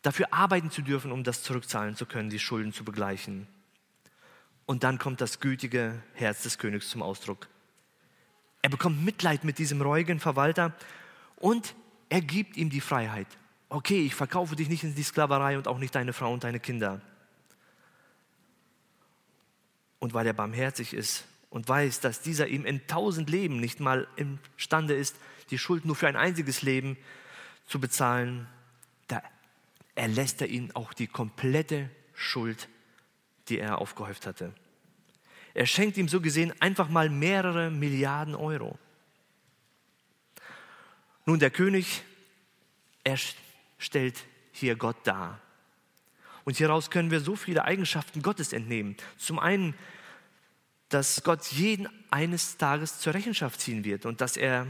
dafür 0.00 0.32
arbeiten 0.32 0.70
zu 0.70 0.80
dürfen, 0.80 1.12
um 1.12 1.24
das 1.24 1.42
zurückzahlen 1.42 1.94
zu 1.94 2.06
können, 2.06 2.30
die 2.30 2.38
Schulden 2.38 2.72
zu 2.72 2.84
begleichen. 2.84 3.46
Und 4.64 4.82
dann 4.82 4.98
kommt 4.98 5.20
das 5.20 5.40
gütige 5.40 6.02
Herz 6.14 6.42
des 6.44 6.56
Königs 6.56 6.88
zum 6.88 7.02
Ausdruck. 7.02 7.48
Er 8.62 8.70
bekommt 8.70 9.04
Mitleid 9.04 9.44
mit 9.44 9.58
diesem 9.58 9.82
reuigen 9.82 10.20
Verwalter 10.20 10.72
und 11.36 11.74
er 12.08 12.22
gibt 12.22 12.56
ihm 12.56 12.70
die 12.70 12.80
Freiheit. 12.80 13.28
Okay, 13.70 14.06
ich 14.06 14.14
verkaufe 14.14 14.56
dich 14.56 14.68
nicht 14.68 14.84
in 14.84 14.94
die 14.94 15.02
Sklaverei 15.02 15.58
und 15.58 15.68
auch 15.68 15.78
nicht 15.78 15.94
deine 15.94 16.12
Frau 16.12 16.32
und 16.32 16.44
deine 16.44 16.60
Kinder. 16.60 17.00
Und 19.98 20.14
weil 20.14 20.26
er 20.26 20.32
barmherzig 20.32 20.94
ist 20.94 21.24
und 21.50 21.68
weiß, 21.68 22.00
dass 22.00 22.22
dieser 22.22 22.46
ihm 22.48 22.64
in 22.64 22.86
tausend 22.86 23.28
Leben 23.28 23.60
nicht 23.60 23.80
mal 23.80 24.06
imstande 24.16 24.94
ist, 24.94 25.16
die 25.50 25.58
Schuld 25.58 25.84
nur 25.84 25.96
für 25.96 26.08
ein 26.08 26.16
einziges 26.16 26.62
Leben 26.62 26.96
zu 27.66 27.80
bezahlen, 27.80 28.46
da 29.08 29.22
erlässt 29.94 30.40
er 30.40 30.48
ihn 30.48 30.70
auch 30.74 30.94
die 30.94 31.06
komplette 31.06 31.90
Schuld, 32.14 32.68
die 33.48 33.58
er 33.58 33.78
aufgehäuft 33.78 34.26
hatte. 34.26 34.54
Er 35.54 35.66
schenkt 35.66 35.96
ihm 35.96 36.08
so 36.08 36.20
gesehen 36.20 36.52
einfach 36.60 36.88
mal 36.88 37.10
mehrere 37.10 37.70
Milliarden 37.70 38.34
Euro. 38.34 38.78
Nun, 41.26 41.38
der 41.38 41.50
König, 41.50 42.02
er 43.04 43.18
stellt 43.78 44.24
hier 44.52 44.76
Gott 44.76 44.96
dar. 45.04 45.40
Und 46.44 46.56
hieraus 46.56 46.90
können 46.90 47.10
wir 47.10 47.20
so 47.20 47.36
viele 47.36 47.64
Eigenschaften 47.64 48.22
Gottes 48.22 48.52
entnehmen. 48.52 48.96
Zum 49.16 49.38
einen, 49.38 49.74
dass 50.88 51.22
Gott 51.22 51.44
jeden 51.46 51.88
eines 52.10 52.56
Tages 52.56 52.98
zur 52.98 53.14
Rechenschaft 53.14 53.60
ziehen 53.60 53.84
wird 53.84 54.06
und 54.06 54.20
dass 54.20 54.36
er, 54.36 54.66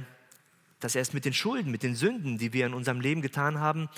dass 0.80 0.94
er 0.94 1.02
es 1.02 1.12
mit 1.12 1.24
den 1.24 1.32
Schulden, 1.32 1.70
mit 1.70 1.82
den 1.82 1.94
Sünden, 1.94 2.38
die 2.38 2.52
wir 2.52 2.66
in 2.66 2.74
unserem 2.74 3.00
Leben 3.00 3.22
getan 3.22 3.60
haben, 3.60 3.88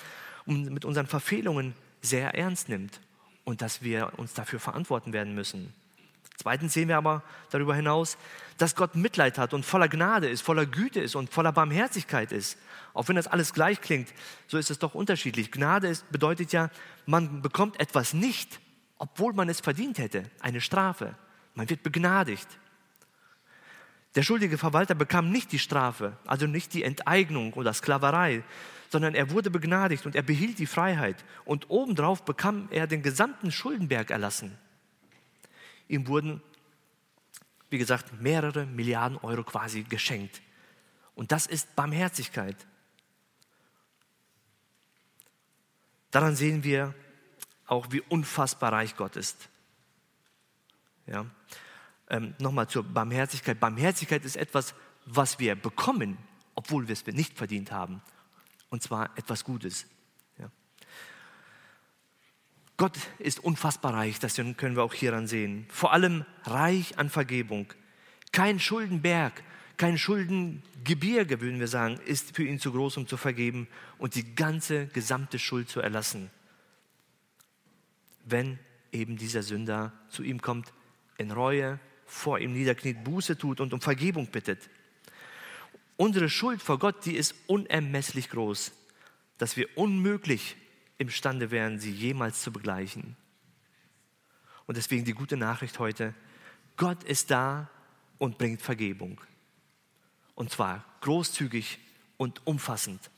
und 0.47 0.71
mit 0.71 0.85
unseren 0.85 1.07
Verfehlungen 1.07 1.75
sehr 2.01 2.35
ernst 2.35 2.69
nimmt 2.69 3.01
und 3.45 3.63
dass 3.63 3.83
wir 3.83 4.19
uns 4.19 4.35
dafür 4.35 4.59
verantworten 4.59 5.13
werden 5.13 5.35
müssen. 5.35 5.73
Zweitens 6.41 6.73
sehen 6.73 6.89
wir 6.89 6.97
aber 6.97 7.23
darüber 7.51 7.75
hinaus, 7.75 8.17
dass 8.57 8.75
Gott 8.75 8.97
Mitleid 8.97 9.37
hat 9.37 9.53
und 9.53 9.67
voller 9.67 9.89
Gnade 9.89 10.27
ist, 10.27 10.41
voller 10.41 10.65
Güte 10.65 10.99
ist 10.99 11.15
und 11.15 11.29
voller 11.31 11.53
Barmherzigkeit 11.53 12.33
ist. 12.33 12.57
Auch 12.95 13.09
wenn 13.09 13.17
das 13.17 13.27
alles 13.27 13.53
gleich 13.53 13.83
klingt, 13.83 14.09
so 14.47 14.57
ist 14.57 14.71
es 14.71 14.79
doch 14.79 14.95
unterschiedlich. 14.95 15.53
Gnade 15.53 15.89
ist, 15.89 16.11
bedeutet 16.11 16.55
ja, 16.55 16.71
man 17.05 17.43
bekommt 17.43 17.79
etwas 17.79 18.15
nicht, 18.15 18.59
obwohl 18.97 19.35
man 19.35 19.51
es 19.51 19.61
verdient 19.61 19.99
hätte, 19.99 20.31
eine 20.41 20.63
Strafe. 20.63 21.15
Man 21.55 21.69
wird 21.69 21.83
begnadigt. 21.83 22.49
Der 24.15 24.23
schuldige 24.23 24.57
Verwalter 24.57 24.95
bekam 24.95 25.31
nicht 25.31 25.53
die 25.53 25.59
Strafe, 25.59 26.17
also 26.27 26.47
nicht 26.47 26.73
die 26.73 26.85
Enteignung 26.85 27.53
oder 27.53 27.75
Sklaverei, 27.75 28.45
sondern 28.89 29.15
er 29.15 29.31
wurde 29.31 29.51
begnadigt 29.51 30.07
und 30.07 30.17
er 30.17 30.23
behielt 30.23 30.59
die 30.59 30.65
Freiheit. 30.65 31.23
Und 31.45 31.69
obendrauf 31.69 32.25
bekam 32.25 32.67
er 32.71 32.87
den 32.87 33.03
gesamten 33.03 33.53
Schuldenberg 33.53 34.11
erlassen. 34.11 34.57
Ihm 35.91 36.07
wurden, 36.07 36.41
wie 37.69 37.79
gesagt, 37.79 38.21
mehrere 38.21 38.65
Milliarden 38.65 39.19
Euro 39.19 39.43
quasi 39.43 39.83
geschenkt. 39.83 40.41
Und 41.17 41.33
das 41.33 41.47
ist 41.47 41.75
Barmherzigkeit. 41.75 42.57
Daran 46.13 46.37
sehen 46.37 46.63
wir 46.63 46.95
auch, 47.67 47.89
wie 47.91 48.01
unfassbar 48.03 48.73
reich 48.73 48.97
Gott 48.97 49.17
ist. 49.17 49.49
Ja. 51.07 51.27
Ähm, 52.09 52.37
Nochmal 52.39 52.69
zur 52.69 52.85
Barmherzigkeit. 52.85 53.59
Barmherzigkeit 53.59 54.25
ist 54.25 54.37
etwas, 54.37 54.75
was 55.07 55.41
wir 55.41 55.57
bekommen, 55.57 56.19
obwohl 56.55 56.87
wir 56.87 56.93
es 56.93 57.05
nicht 57.07 57.37
verdient 57.37 57.73
haben 57.73 58.01
und 58.69 58.81
zwar 58.81 59.11
etwas 59.19 59.43
Gutes. 59.43 59.87
Gott 62.81 62.97
ist 63.19 63.45
unfassbar 63.45 63.93
reich, 63.93 64.21
das 64.21 64.37
können 64.37 64.75
wir 64.75 64.83
auch 64.83 64.95
hieran 64.95 65.27
sehen. 65.27 65.67
Vor 65.69 65.93
allem 65.93 66.25
reich 66.45 66.97
an 66.97 67.11
Vergebung. 67.11 67.67
Kein 68.33 68.59
Schuldenberg, 68.59 69.43
kein 69.77 69.99
Schuldengebirge, 69.99 71.43
würden 71.43 71.61
wir 71.61 71.69
sagen, 71.69 72.01
ist 72.07 72.35
für 72.35 72.43
ihn 72.43 72.59
zu 72.59 72.73
groß, 72.73 72.97
um 72.97 73.07
zu 73.07 73.19
vergeben 73.19 73.69
und 73.99 74.15
die 74.15 74.35
ganze 74.35 74.87
gesamte 74.87 75.39
Schuld 75.39 75.69
zu 75.69 75.81
erlassen. 75.81 76.31
Wenn 78.25 78.59
eben 78.93 79.19
dieser 79.19 79.43
Sünder 79.43 79.93
zu 80.09 80.23
ihm 80.23 80.41
kommt, 80.41 80.73
in 81.19 81.33
Reue, 81.33 81.79
vor 82.07 82.39
ihm 82.39 82.55
niederkniet, 82.55 83.05
Buße 83.05 83.37
tut 83.37 83.61
und 83.61 83.75
um 83.75 83.83
Vergebung 83.83 84.29
bittet. 84.29 84.71
Unsere 85.99 86.31
Schuld 86.31 86.63
vor 86.63 86.79
Gott, 86.79 87.05
die 87.05 87.17
ist 87.17 87.35
unermesslich 87.47 88.31
groß, 88.31 88.73
dass 89.37 89.59
wir 89.59 89.69
unmöglich 89.77 90.57
imstande 91.01 91.51
wären, 91.51 91.81
sie 91.81 91.91
jemals 91.91 92.43
zu 92.43 92.53
begleichen. 92.53 93.17
Und 94.67 94.77
deswegen 94.77 95.05
die 95.05 95.15
gute 95.15 95.37
Nachricht 95.37 95.79
heute, 95.79 96.15
Gott 96.77 97.03
ist 97.05 97.31
da 97.31 97.71
und 98.19 98.37
bringt 98.37 98.61
Vergebung. 98.61 99.21
Und 100.35 100.51
zwar 100.51 100.85
großzügig 101.01 101.79
und 102.19 102.47
umfassend. 102.47 103.11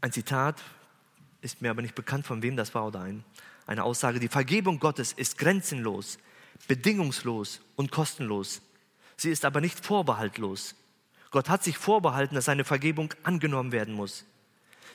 Ein 0.00 0.12
Zitat 0.12 0.60
ist 1.40 1.62
mir 1.62 1.70
aber 1.70 1.82
nicht 1.82 1.94
bekannt, 1.94 2.26
von 2.26 2.42
wem 2.42 2.56
das 2.56 2.74
war 2.74 2.86
oder 2.86 3.00
ein. 3.00 3.24
Eine 3.66 3.84
Aussage, 3.84 4.18
die 4.18 4.28
Vergebung 4.28 4.80
Gottes 4.80 5.12
ist 5.12 5.38
grenzenlos, 5.38 6.18
bedingungslos 6.66 7.60
und 7.76 7.92
kostenlos. 7.92 8.60
Sie 9.16 9.30
ist 9.30 9.44
aber 9.44 9.60
nicht 9.60 9.84
vorbehaltlos. 9.84 10.74
Gott 11.30 11.48
hat 11.48 11.62
sich 11.62 11.78
vorbehalten, 11.78 12.34
dass 12.34 12.46
seine 12.46 12.64
Vergebung 12.64 13.14
angenommen 13.22 13.70
werden 13.70 13.94
muss. 13.94 14.24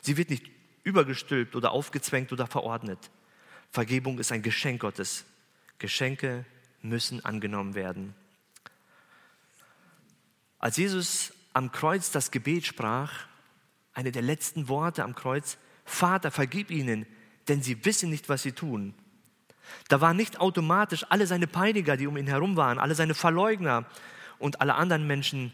Sie 0.06 0.18
wird 0.18 0.30
nicht 0.30 0.46
übergestülpt 0.84 1.56
oder 1.56 1.72
aufgezwängt 1.72 2.32
oder 2.32 2.46
verordnet. 2.46 3.00
Vergebung 3.72 4.20
ist 4.20 4.32
ein 4.32 4.44
Geschenk 4.44 4.82
Gottes. 4.82 5.26
Geschenke 5.80 6.46
müssen 6.84 7.26
angenommen 7.26 7.74
werden. 7.74 8.14
Als 10.60 10.78
Jesus 10.78 11.34
am 11.54 11.72
Kreuz 11.72 12.12
das 12.12 12.30
Gebet 12.30 12.68
sprach, 12.68 13.26
eine 13.96 14.12
der 14.12 14.22
letzten 14.22 14.68
Worte 14.68 15.04
am 15.04 15.16
Kreuz, 15.16 15.58
Vater, 15.86 16.30
vergib 16.30 16.70
ihnen, 16.70 17.08
denn 17.48 17.64
sie 17.64 17.84
wissen 17.84 18.12
nicht, 18.12 18.30
was 18.30 18.44
sie 18.44 18.52
tun. 18.52 18.94
Da 19.88 20.02
waren 20.02 20.18
nicht 20.18 20.40
automatisch 20.40 21.04
alle 21.10 21.26
seine 21.26 21.48
Peiniger, 21.48 21.98
die 21.98 22.06
um 22.06 22.18
ihn 22.18 22.28
herum 22.28 22.58
waren, 22.58 22.78
alle 22.78 22.94
seine 22.94 23.16
Verleugner, 23.16 23.86
und 24.38 24.62
alle 24.62 24.76
anderen 24.76 25.08
Menschen 25.08 25.52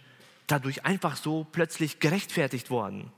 dadurch 0.47 0.83
einfach 0.85 1.15
so 1.15 1.47
plötzlich 1.51 1.99
gerechtfertigt 1.99 2.69
worden. 2.69 3.13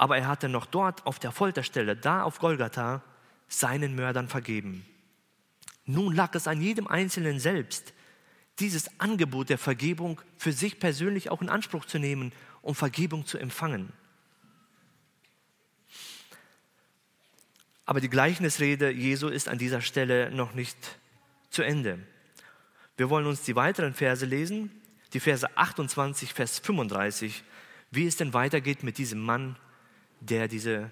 Aber 0.00 0.16
er 0.16 0.28
hatte 0.28 0.48
noch 0.48 0.64
dort 0.64 1.04
auf 1.04 1.18
der 1.18 1.30
Folterstelle, 1.30 1.94
da 1.94 2.22
auf 2.22 2.38
Golgatha, 2.38 3.02
seinen 3.48 3.94
Mördern 3.94 4.28
vergeben. 4.28 4.86
Nun 5.84 6.14
lag 6.14 6.34
es 6.34 6.48
an 6.48 6.62
jedem 6.62 6.86
Einzelnen 6.86 7.38
selbst, 7.38 7.92
dieses 8.60 8.98
Angebot 8.98 9.50
der 9.50 9.58
Vergebung 9.58 10.18
für 10.38 10.52
sich 10.52 10.80
persönlich 10.80 11.28
auch 11.28 11.42
in 11.42 11.50
Anspruch 11.50 11.84
zu 11.84 11.98
nehmen, 11.98 12.32
um 12.62 12.74
Vergebung 12.74 13.26
zu 13.26 13.36
empfangen. 13.36 13.92
Aber 17.84 18.00
die 18.00 18.08
Gleichnisrede 18.08 18.88
Jesu 18.88 19.28
ist 19.28 19.50
an 19.50 19.58
dieser 19.58 19.82
Stelle 19.82 20.30
noch 20.30 20.54
nicht 20.54 20.78
zu 21.50 21.60
Ende. 21.60 21.98
Wir 22.96 23.10
wollen 23.10 23.26
uns 23.26 23.42
die 23.42 23.54
weiteren 23.54 23.92
Verse 23.92 24.24
lesen. 24.24 24.70
die 25.12 25.20
Verse 25.20 25.46
28, 25.58 26.32
Vers 26.32 26.58
35, 26.58 27.44
wie 27.90 28.06
es 28.06 28.16
denn 28.16 28.32
weitergeht 28.32 28.82
mit 28.82 28.96
diesem 28.96 29.20
Mann, 29.20 29.56
der 30.20 30.48
diese 30.48 30.90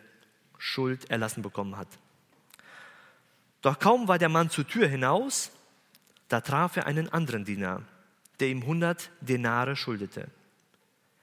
Schuld 0.58 1.10
erlassen 1.10 1.42
bekommen 1.42 1.76
hat. 1.76 1.88
Doch 3.62 3.78
kaum 3.78 4.08
war 4.08 4.18
der 4.18 4.28
Mann 4.28 4.50
zur 4.50 4.66
Tür 4.66 4.88
hinaus, 4.88 5.50
da 6.28 6.40
traf 6.40 6.76
er 6.76 6.86
einen 6.86 7.08
anderen 7.08 7.44
Diener, 7.44 7.82
der 8.40 8.48
ihm 8.48 8.62
100 8.62 9.10
Denare 9.20 9.76
schuldete. 9.76 10.28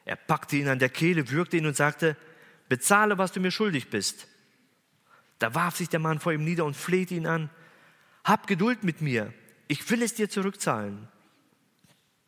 Er 0.05 0.15
packte 0.15 0.57
ihn 0.57 0.67
an 0.67 0.79
der 0.79 0.89
Kehle, 0.89 1.29
würgte 1.29 1.57
ihn 1.57 1.65
und 1.65 1.75
sagte, 1.75 2.15
bezahle, 2.69 3.17
was 3.17 3.31
du 3.31 3.39
mir 3.39 3.51
schuldig 3.51 3.89
bist. 3.89 4.27
Da 5.39 5.53
warf 5.55 5.77
sich 5.77 5.89
der 5.89 5.99
Mann 5.99 6.19
vor 6.19 6.33
ihm 6.33 6.43
nieder 6.43 6.65
und 6.65 6.75
flehte 6.75 7.15
ihn 7.15 7.27
an, 7.27 7.49
hab 8.23 8.47
Geduld 8.47 8.83
mit 8.83 9.01
mir, 9.01 9.33
ich 9.67 9.89
will 9.89 10.01
es 10.01 10.13
dir 10.13 10.29
zurückzahlen. 10.29 11.07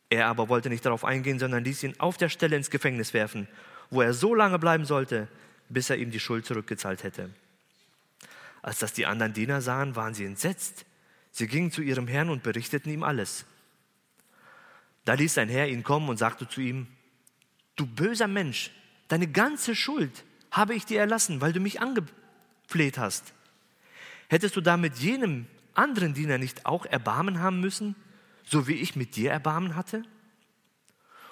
Er 0.09 0.27
aber 0.27 0.49
wollte 0.49 0.69
nicht 0.69 0.85
darauf 0.85 1.03
eingehen, 1.03 1.39
sondern 1.39 1.63
ließ 1.63 1.83
ihn 1.83 1.99
auf 1.99 2.17
der 2.17 2.29
Stelle 2.29 2.55
ins 2.55 2.69
Gefängnis 2.69 3.13
werfen, 3.13 3.47
wo 3.89 4.01
er 4.01 4.13
so 4.13 4.33
lange 4.33 4.59
bleiben 4.59 4.85
sollte, 4.85 5.27
bis 5.69 5.89
er 5.89 5.97
ihm 5.97 6.11
die 6.11 6.19
Schuld 6.19 6.45
zurückgezahlt 6.45 7.03
hätte. 7.03 7.29
Als 8.61 8.79
das 8.79 8.93
die 8.93 9.05
anderen 9.05 9.33
Diener 9.33 9.61
sahen, 9.61 9.95
waren 9.95 10.13
sie 10.13 10.25
entsetzt. 10.25 10.85
Sie 11.31 11.47
gingen 11.47 11.71
zu 11.71 11.81
ihrem 11.81 12.07
Herrn 12.07 12.29
und 12.29 12.43
berichteten 12.43 12.89
ihm 12.89 13.03
alles. 13.03 13.45
Da 15.05 15.13
ließ 15.13 15.35
sein 15.35 15.49
Herr 15.49 15.67
ihn 15.69 15.83
kommen 15.83 16.09
und 16.09 16.17
sagte 16.17 16.47
zu 16.49 16.61
ihm, 16.61 16.87
du 17.75 17.85
böser 17.85 18.27
Mensch, 18.27 18.71
deine 19.07 19.27
ganze 19.27 19.75
Schuld 19.75 20.25
habe 20.51 20.75
ich 20.75 20.85
dir 20.85 20.99
erlassen, 20.99 21.39
weil 21.39 21.53
du 21.53 21.59
mich 21.59 21.79
angefleht 21.79 22.97
hast. 22.97 23.33
Hättest 24.27 24.55
du 24.55 24.61
damit 24.61 24.97
jenem 24.97 25.45
anderen 25.73 26.13
Diener 26.13 26.37
nicht 26.37 26.65
auch 26.65 26.85
Erbarmen 26.85 27.39
haben 27.39 27.61
müssen, 27.61 27.95
so 28.43 28.67
wie 28.67 28.73
ich 28.73 28.95
mit 28.95 29.15
dir 29.15 29.31
Erbarmen 29.31 29.75
hatte? 29.75 30.03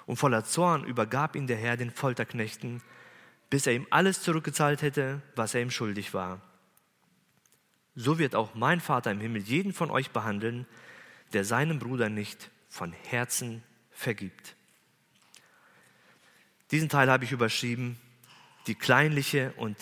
Und 0.06 0.16
voller 0.16 0.44
Zorn 0.44 0.84
übergab 0.84 1.36
ihn 1.36 1.46
der 1.46 1.56
Herr 1.56 1.76
den 1.76 1.90
Folterknechten, 1.90 2.80
bis 3.50 3.66
er 3.66 3.74
ihm 3.74 3.86
alles 3.90 4.22
zurückgezahlt 4.22 4.82
hätte, 4.82 5.22
was 5.34 5.54
er 5.54 5.62
ihm 5.62 5.70
schuldig 5.70 6.14
war. 6.14 6.40
So 7.94 8.18
wird 8.18 8.34
auch 8.34 8.54
mein 8.54 8.80
Vater 8.80 9.10
im 9.10 9.20
Himmel 9.20 9.42
jeden 9.42 9.72
von 9.72 9.90
euch 9.90 10.10
behandeln, 10.10 10.66
der 11.32 11.44
seinem 11.44 11.78
Bruder 11.78 12.08
nicht 12.08 12.50
von 12.68 12.92
Herzen 12.92 13.62
vergibt. 13.90 14.54
Diesen 16.70 16.88
Teil 16.88 17.10
habe 17.10 17.24
ich 17.24 17.32
überschrieben, 17.32 17.98
die 18.66 18.74
kleinliche 18.74 19.52
und, 19.56 19.76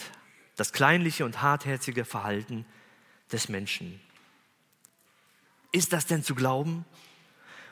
das 0.57 0.73
kleinliche 0.73 1.25
und 1.25 1.43
hartherzige 1.43 2.05
Verhalten 2.05 2.67
des 3.33 3.49
Menschen. 3.49 4.01
Ist 5.73 5.93
das 5.93 6.07
denn 6.07 6.23
zu 6.23 6.35
glauben? 6.35 6.85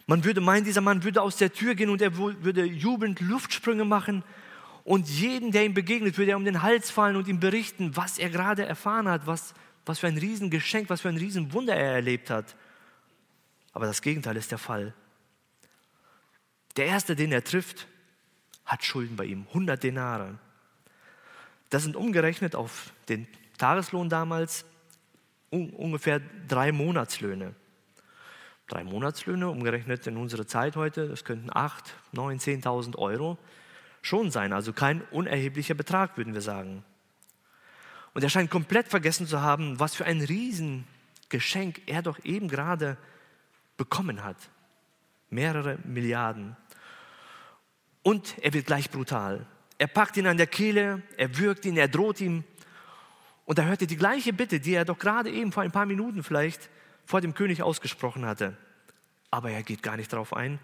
Man 0.06 0.24
würde 0.24 0.40
meinen, 0.40 0.64
dieser 0.64 0.80
Mann 0.80 1.04
würde 1.04 1.22
aus 1.22 1.36
der 1.36 1.52
Tür 1.52 1.74
gehen 1.76 1.90
und 1.90 2.02
er 2.02 2.16
würde 2.16 2.64
jubelnd 2.64 3.20
Luftsprünge 3.20 3.84
machen 3.84 4.24
und 4.84 5.08
jeden, 5.08 5.52
der 5.52 5.64
ihm 5.64 5.74
begegnet, 5.74 6.18
würde 6.18 6.32
er 6.32 6.36
um 6.36 6.44
den 6.44 6.62
Hals 6.62 6.90
fallen 6.90 7.16
und 7.16 7.28
ihm 7.28 7.38
berichten, 7.38 7.96
was 7.96 8.18
er 8.18 8.30
gerade 8.30 8.66
erfahren 8.66 9.08
hat, 9.08 9.26
was, 9.26 9.54
was 9.86 10.00
für 10.00 10.08
ein 10.08 10.18
Riesengeschenk, 10.18 10.90
was 10.90 11.02
für 11.02 11.08
ein 11.08 11.16
Riesenwunder 11.16 11.74
er 11.76 11.92
erlebt 11.92 12.30
hat. 12.30 12.56
Aber 13.72 13.86
das 13.86 14.02
Gegenteil 14.02 14.36
ist 14.36 14.50
der 14.50 14.58
Fall. 14.58 14.94
Der 16.76 16.86
Erste, 16.86 17.14
den 17.14 17.32
er 17.32 17.44
trifft, 17.44 17.86
hat 18.64 18.84
Schulden 18.84 19.16
bei 19.16 19.24
ihm, 19.24 19.46
100 19.48 19.82
Denare. 19.82 20.38
Das 21.70 21.84
sind 21.84 21.96
umgerechnet 21.96 22.54
auf 22.54 22.92
den 23.08 23.26
Tageslohn 23.58 24.08
damals 24.08 24.64
un 25.50 25.70
ungefähr 25.70 26.20
drei 26.48 26.72
Monatslöhne. 26.72 27.54
Drei 28.68 28.84
Monatslöhne, 28.84 29.48
umgerechnet 29.48 30.06
in 30.06 30.16
unsere 30.16 30.46
Zeit 30.46 30.76
heute, 30.76 31.08
das 31.08 31.24
könnten 31.24 31.50
8, 31.52 31.92
9, 32.12 32.38
10.000 32.38 32.96
Euro 32.96 33.38
schon 34.02 34.30
sein. 34.30 34.52
Also 34.52 34.72
kein 34.72 35.02
unerheblicher 35.10 35.74
Betrag, 35.74 36.16
würden 36.16 36.34
wir 36.34 36.40
sagen. 36.40 36.84
Und 38.14 38.22
er 38.22 38.28
scheint 38.28 38.50
komplett 38.50 38.88
vergessen 38.88 39.26
zu 39.26 39.40
haben, 39.40 39.80
was 39.80 39.94
für 39.94 40.04
ein 40.04 40.20
Riesengeschenk 40.20 41.82
er 41.86 42.02
doch 42.02 42.22
eben 42.24 42.48
gerade 42.48 42.98
bekommen 43.78 44.22
hat. 44.22 44.36
Mehrere 45.30 45.78
Milliarden. 45.84 46.56
Und 48.02 48.36
er 48.42 48.52
wird 48.52 48.66
gleich 48.66 48.90
brutal. 48.90 49.46
Er 49.78 49.86
packt 49.86 50.16
ihn 50.16 50.26
an 50.26 50.36
der 50.36 50.46
Kehle, 50.46 51.02
er 51.16 51.38
würgt 51.38 51.64
ihn, 51.64 51.76
er 51.76 51.88
droht 51.88 52.20
ihm. 52.20 52.44
Und 53.46 53.58
da 53.58 53.64
hört 53.64 53.80
er 53.80 53.86
die 53.86 53.96
gleiche 53.96 54.32
Bitte, 54.32 54.60
die 54.60 54.74
er 54.74 54.84
doch 54.84 54.98
gerade 54.98 55.30
eben 55.30 55.52
vor 55.52 55.62
ein 55.62 55.72
paar 55.72 55.86
Minuten 55.86 56.22
vielleicht 56.22 56.68
vor 57.06 57.20
dem 57.20 57.34
König 57.34 57.62
ausgesprochen 57.62 58.26
hatte. 58.26 58.56
Aber 59.30 59.50
er 59.50 59.62
geht 59.62 59.82
gar 59.82 59.96
nicht 59.96 60.12
darauf 60.12 60.34
ein, 60.34 60.58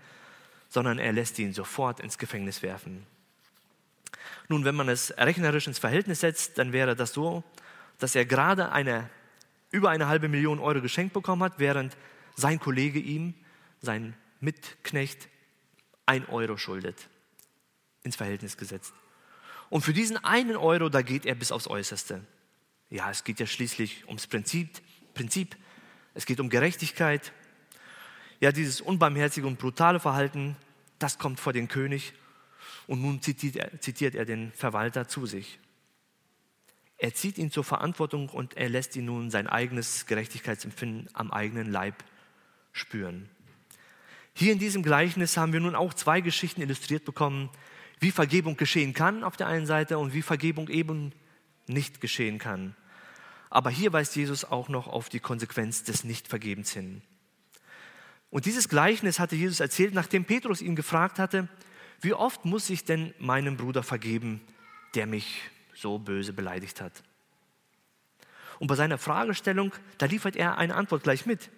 sondern 0.69 0.99
er 0.99 1.13
lässt 1.13 1.39
ihn 1.39 1.55
sofort 1.55 2.01
ins 2.01 2.19
Gefängnis 2.19 2.63
werfen. 2.63 3.07
Nun, 4.49 4.65
wenn 4.65 4.75
man 4.75 4.89
es 4.89 5.13
rechnerisch 5.17 5.67
ins 5.67 5.79
Verhältnis 5.79 6.21
setzt, 6.21 6.59
dann 6.59 6.73
wäre 6.73 6.97
das 6.97 7.13
so, 7.13 7.45
dass 7.99 8.15
er 8.15 8.25
gerade 8.25 8.73
eine, 8.73 9.11
über 9.71 9.91
eine 9.91 10.09
halbe 10.09 10.29
Million 10.29 10.59
Euro 10.59 10.81
geschenkt 10.81 11.13
bekommen 11.13 11.43
hat, 11.43 11.59
während 11.59 11.97
sein 12.37 12.61
Kollege 12.61 12.99
ihm, 12.99 13.35
sein 13.81 14.15
Mitknecht, 14.41 15.29
ein 16.07 16.27
Euro 16.29 16.57
schuldet 16.57 17.09
ins 18.03 18.17
Verhältnis 18.17 18.57
gesetzt. 18.57 18.95
Und 19.71 19.83
für 19.83 19.93
diesen 19.93 20.17
einen 20.25 20.57
Euro, 20.57 20.89
da 20.89 21.03
geht 21.03 21.27
er 21.27 21.35
bis 21.35 21.53
aufs 21.53 21.69
Äußerste. 21.69 22.25
Ja, 22.91 23.11
es 23.11 23.25
geht 23.25 23.39
ja 23.39 23.47
schließlich 23.47 24.07
ums 24.07 24.27
Prinzip, 24.27 24.81
Prinzip. 25.13 25.57
Es 26.15 26.25
geht 26.25 26.41
um 26.41 26.49
Gerechtigkeit. 26.49 27.33
Ja, 28.41 28.53
dieses 28.53 28.81
unbarmherzige 28.81 29.47
und 29.47 29.59
brutale 29.59 30.01
Verhalten, 30.01 30.57
das 30.99 31.19
kommt 31.19 31.41
vor 31.41 31.53
den 31.53 31.69
König. 31.69 32.15
Und 32.89 33.03
nun 33.03 33.21
zitiert 33.21 33.55
er, 33.55 33.81
zitiert 33.81 34.15
er 34.15 34.25
den 34.25 34.51
Verwalter 34.53 35.07
zu 35.07 35.27
sich. 35.27 35.61
Er 36.97 37.13
zieht 37.15 37.37
ihn 37.37 37.53
zur 37.53 37.63
Verantwortung 37.63 38.31
und 38.31 38.57
er 38.57 38.71
lässt 38.71 38.97
ihn 38.97 39.05
nun 39.05 39.31
sein 39.31 39.47
eigenes 39.47 40.07
Gerechtigkeitsempfinden 40.07 41.09
am 41.13 41.31
eigenen 41.31 41.71
Leib 41.71 42.03
spüren. 42.73 43.29
Hier 44.33 44.53
in 44.53 44.59
diesem 44.59 44.83
Gleichnis 44.83 45.37
haben 45.37 45.53
wir 45.53 45.61
nun 45.61 45.75
auch 45.75 45.93
zwei 45.93 46.23
Geschichten 46.23 46.63
illustriert 46.63 47.05
bekommen, 47.05 47.51
wie 48.01 48.11
Vergebung 48.11 48.57
geschehen 48.57 48.95
kann 48.95 49.23
auf 49.23 49.37
der 49.37 49.49
einen 49.49 49.67
Seite 49.67 49.99
und 49.99 50.15
wie 50.15 50.23
Vergebung 50.23 50.69
eben 50.69 51.13
nicht 51.67 52.01
geschehen 52.01 52.39
kann. 52.39 52.75
Aber 53.51 53.69
hier 53.69 53.93
weist 53.93 54.17
Jesus 54.17 54.47
auch 54.47 54.71
noch 54.71 54.89
auf 54.89 55.11
die 55.11 55.21
Konsequenz 55.21 55.85
des 55.85 56.05
Nichtvergebens 56.05 56.73
hin. 56.73 57.03
Und 58.31 58.47
dieses 58.47 58.71
Gleichnis 58.71 59.19
hatte 59.19 59.37
Jesus 59.37 59.61
erzählt, 59.61 59.93
nachdem 59.93 60.25
Petrus 60.25 60.63
ihn 60.63 60.75
gefragt 60.75 61.19
hatte, 61.19 61.49
wie 62.01 62.15
oft 62.15 62.45
muss 62.45 62.71
ich 62.71 62.85
denn 62.85 63.13
meinem 63.19 63.57
Bruder 63.57 63.83
vergeben, 63.83 64.41
der 64.95 65.07
mich 65.07 65.43
so 65.75 65.99
böse 65.99 66.33
beleidigt 66.33 66.81
hat? 66.81 67.03
Und 68.59 68.67
bei 68.67 68.75
seiner 68.75 68.99
Fragestellung, 68.99 69.73
da 69.99 70.07
liefert 70.07 70.37
er 70.37 70.59
eine 70.59 70.75
Antwort 70.75 71.03
gleich 71.03 71.27
mit. 71.27 71.51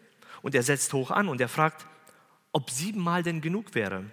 Und 0.43 0.55
er 0.55 0.63
setzt 0.63 0.93
hoch 0.93 1.11
an 1.11 1.29
und 1.29 1.41
er 1.41 1.49
fragt, 1.49 1.87
ob 2.53 2.71
siebenmal 2.71 3.23
denn 3.23 3.41
genug 3.41 3.75
wäre. 3.75 4.05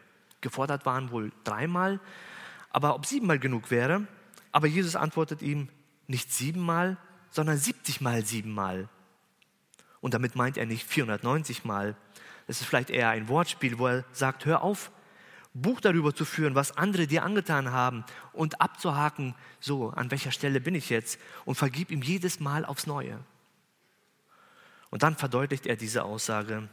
Gefordert 0.42 0.86
waren 0.86 1.12
wohl 1.12 1.32
dreimal, 1.44 2.00
aber 2.70 2.96
ob 2.96 3.06
siebenmal 3.06 3.40
genug 3.40 3.72
wäre. 3.72 4.08
Aber 4.52 4.68
Jesus 4.68 4.96
antwortet 4.96 5.42
ihm 5.42 5.70
nicht 6.08 6.32
siebenmal, 6.32 6.98
sondern 7.30 7.58
70 7.58 8.02
mal 8.02 8.26
siebenmal. 8.26 8.90
Und 10.00 10.14
damit 10.14 10.36
meint 10.36 10.58
er 10.58 10.66
nicht 10.66 10.86
490 10.88 11.66
Mal. 11.66 11.96
Das 12.46 12.62
ist 12.62 12.68
vielleicht 12.68 12.90
eher 12.90 13.10
ein 13.10 13.28
Wortspiel, 13.28 13.80
wo 13.80 13.88
er 13.88 14.06
sagt, 14.12 14.46
hör 14.46 14.62
auf, 14.62 14.92
Buch 15.62 15.82
darüber 15.82 16.14
zu 16.14 16.26
führen, 16.26 16.56
was 16.56 16.78
andere 16.78 17.08
dir 17.08 17.24
angetan 17.24 17.72
haben 17.72 18.04
und 18.34 18.62
abzuhaken, 18.62 19.36
so, 19.60 19.90
an 19.90 20.12
welcher 20.12 20.32
Stelle 20.32 20.62
bin 20.62 20.76
ich 20.76 20.90
jetzt 20.90 21.20
und 21.46 21.56
vergib 21.56 21.92
ihm 21.92 22.02
jedes 22.02 22.40
Mal 22.40 22.66
aufs 22.66 22.88
Neue. 22.88 23.20
Und 24.90 25.04
dann 25.04 25.16
verdeutlicht 25.16 25.66
er 25.66 25.76
diese 25.76 26.04
Aussage 26.04 26.68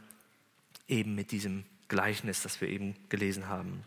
eben 0.87 1.15
mit 1.15 1.31
diesem 1.31 1.65
Gleichnis, 1.87 2.41
das 2.41 2.61
wir 2.61 2.69
eben 2.69 2.95
gelesen 3.09 3.47
haben. 3.47 3.83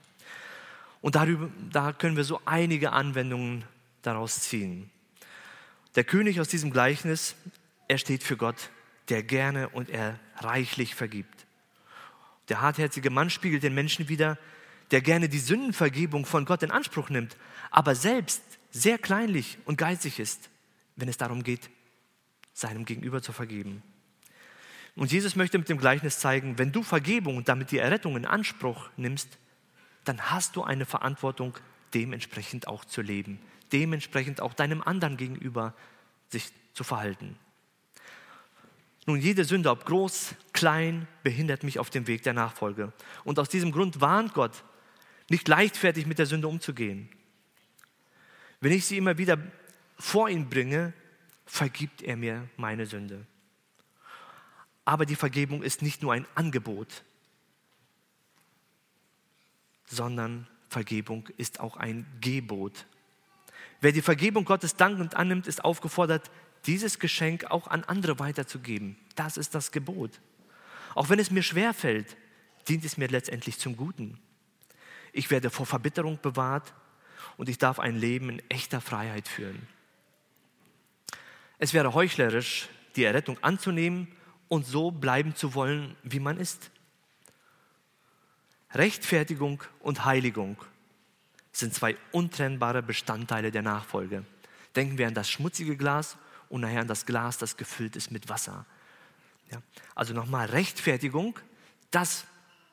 Und 1.00 1.14
darüber, 1.14 1.48
da 1.70 1.92
können 1.92 2.16
wir 2.16 2.24
so 2.24 2.40
einige 2.44 2.92
Anwendungen 2.92 3.64
daraus 4.02 4.40
ziehen. 4.40 4.90
Der 5.94 6.04
König 6.04 6.40
aus 6.40 6.48
diesem 6.48 6.70
Gleichnis, 6.70 7.34
er 7.88 7.98
steht 7.98 8.22
für 8.22 8.36
Gott, 8.36 8.70
der 9.08 9.22
gerne 9.22 9.68
und 9.70 9.88
er 9.90 10.18
reichlich 10.36 10.94
vergibt. 10.94 11.46
Der 12.48 12.60
hartherzige 12.60 13.10
Mann 13.10 13.30
spiegelt 13.30 13.62
den 13.62 13.74
Menschen 13.74 14.08
wieder, 14.08 14.38
der 14.90 15.00
gerne 15.00 15.28
die 15.28 15.38
Sündenvergebung 15.38 16.26
von 16.26 16.44
Gott 16.44 16.62
in 16.62 16.70
Anspruch 16.70 17.10
nimmt, 17.10 17.36
aber 17.70 17.94
selbst 17.94 18.42
sehr 18.70 18.98
kleinlich 18.98 19.58
und 19.64 19.78
geizig 19.78 20.18
ist, 20.18 20.50
wenn 20.96 21.08
es 21.08 21.16
darum 21.16 21.42
geht, 21.42 21.70
seinem 22.52 22.84
Gegenüber 22.84 23.22
zu 23.22 23.32
vergeben. 23.32 23.82
Und 24.96 25.12
Jesus 25.12 25.36
möchte 25.36 25.58
mit 25.58 25.68
dem 25.68 25.78
Gleichnis 25.78 26.18
zeigen, 26.18 26.58
wenn 26.58 26.72
du 26.72 26.82
Vergebung 26.82 27.36
und 27.36 27.48
damit 27.48 27.70
die 27.70 27.78
Errettung 27.78 28.16
in 28.16 28.26
Anspruch 28.26 28.90
nimmst, 28.96 29.28
dann 30.04 30.30
hast 30.30 30.56
du 30.56 30.64
eine 30.64 30.86
Verantwortung, 30.86 31.56
dementsprechend 31.94 32.66
auch 32.66 32.84
zu 32.84 33.00
leben, 33.00 33.38
dementsprechend 33.72 34.40
auch 34.40 34.54
deinem 34.54 34.82
anderen 34.82 35.16
gegenüber 35.16 35.74
sich 36.28 36.50
zu 36.74 36.84
verhalten. 36.84 37.38
Nun, 39.06 39.20
jede 39.20 39.44
Sünde, 39.44 39.70
ob 39.70 39.86
groß, 39.86 40.34
klein, 40.52 41.08
behindert 41.22 41.62
mich 41.62 41.78
auf 41.78 41.88
dem 41.88 42.06
Weg 42.06 42.24
der 42.24 42.34
Nachfolge. 42.34 42.92
Und 43.24 43.38
aus 43.38 43.48
diesem 43.48 43.72
Grund 43.72 44.02
warnt 44.02 44.34
Gott 44.34 44.64
nicht 45.28 45.46
leichtfertig 45.48 46.06
mit 46.06 46.18
der 46.18 46.26
Sünde 46.26 46.48
umzugehen. 46.48 47.08
Wenn 48.60 48.72
ich 48.72 48.86
sie 48.86 48.96
immer 48.96 49.18
wieder 49.18 49.38
vor 49.98 50.28
ihn 50.28 50.48
bringe, 50.48 50.92
vergibt 51.46 52.02
er 52.02 52.16
mir 52.16 52.48
meine 52.56 52.86
Sünde. 52.86 53.26
Aber 54.84 55.06
die 55.06 55.16
Vergebung 55.16 55.62
ist 55.62 55.82
nicht 55.82 56.02
nur 56.02 56.12
ein 56.12 56.26
Angebot, 56.34 57.04
sondern 59.86 60.46
Vergebung 60.68 61.28
ist 61.36 61.60
auch 61.60 61.76
ein 61.76 62.06
Gebot. 62.20 62.86
Wer 63.80 63.92
die 63.92 64.02
Vergebung 64.02 64.44
Gottes 64.44 64.76
dankend 64.76 65.14
annimmt, 65.14 65.46
ist 65.46 65.64
aufgefordert, 65.64 66.30
dieses 66.66 66.98
Geschenk 66.98 67.44
auch 67.44 67.68
an 67.68 67.84
andere 67.84 68.18
weiterzugeben. 68.18 68.96
Das 69.14 69.36
ist 69.36 69.54
das 69.54 69.72
Gebot. 69.72 70.20
Auch 70.94 71.08
wenn 71.08 71.18
es 71.18 71.30
mir 71.30 71.42
schwer 71.42 71.72
fällt, 71.74 72.16
dient 72.68 72.84
es 72.84 72.96
mir 72.96 73.08
letztendlich 73.08 73.58
zum 73.58 73.76
Guten. 73.76 74.18
Ich 75.12 75.30
werde 75.30 75.50
vor 75.50 75.66
Verbitterung 75.66 76.18
bewahrt 76.20 76.74
und 77.36 77.48
ich 77.48 77.58
darf 77.58 77.78
ein 77.78 77.96
Leben 77.96 78.30
in 78.30 78.50
echter 78.50 78.80
Freiheit 78.80 79.28
führen. 79.28 79.66
Es 81.58 81.74
wäre 81.74 81.94
heuchlerisch, 81.94 82.68
die 82.96 83.04
Errettung 83.04 83.42
anzunehmen 83.42 84.08
und 84.48 84.66
so 84.66 84.90
bleiben 84.90 85.34
zu 85.34 85.54
wollen, 85.54 85.96
wie 86.02 86.20
man 86.20 86.38
ist. 86.38 86.70
Rechtfertigung 88.74 89.62
und 89.80 90.04
Heiligung 90.04 90.56
sind 91.52 91.74
zwei 91.74 91.96
untrennbare 92.12 92.82
Bestandteile 92.82 93.50
der 93.50 93.62
Nachfolge. 93.62 94.24
Denken 94.76 94.98
wir 94.98 95.08
an 95.08 95.14
das 95.14 95.30
schmutzige 95.30 95.76
Glas 95.76 96.16
und 96.48 96.60
nachher 96.60 96.82
an 96.82 96.88
das 96.88 97.06
Glas, 97.06 97.38
das 97.38 97.56
gefüllt 97.56 97.96
ist 97.96 98.10
mit 98.10 98.28
Wasser. 98.28 98.66
Ja, 99.50 99.62
also 99.94 100.14
nochmal 100.14 100.46
Rechtfertigung, 100.46 101.38
das, 101.90 102.26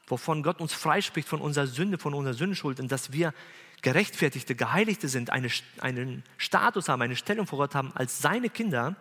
wovon 0.07 0.43
Gott 0.43 0.61
uns 0.61 0.73
freispricht 0.73 1.27
von 1.27 1.41
unserer 1.41 1.67
Sünde, 1.67 1.97
von 1.97 2.13
unserer 2.13 2.33
Sündenschuld 2.33 2.79
und 2.79 2.91
dass 2.91 3.11
wir 3.11 3.33
Gerechtfertigte, 3.81 4.55
Geheiligte 4.55 5.09
sind, 5.09 5.29
eine, 5.29 5.49
einen 5.79 6.23
Status 6.37 6.89
haben, 6.89 7.01
eine 7.01 7.15
Stellung 7.15 7.45
vor 7.45 7.59
Gott 7.59 7.75
haben 7.75 7.91
als 7.93 8.19
seine 8.19 8.49
Kinder, 8.49 8.95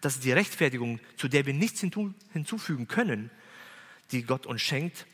das 0.00 0.14
ist 0.14 0.24
die 0.24 0.32
Rechtfertigung, 0.32 1.00
zu 1.16 1.28
der 1.28 1.46
wir 1.46 1.54
nichts 1.54 1.80
hinzufügen 1.80 2.88
können, 2.88 3.30
die 4.12 4.22
Gott 4.22 4.46
uns 4.46 4.62
schenkt. 4.62 5.06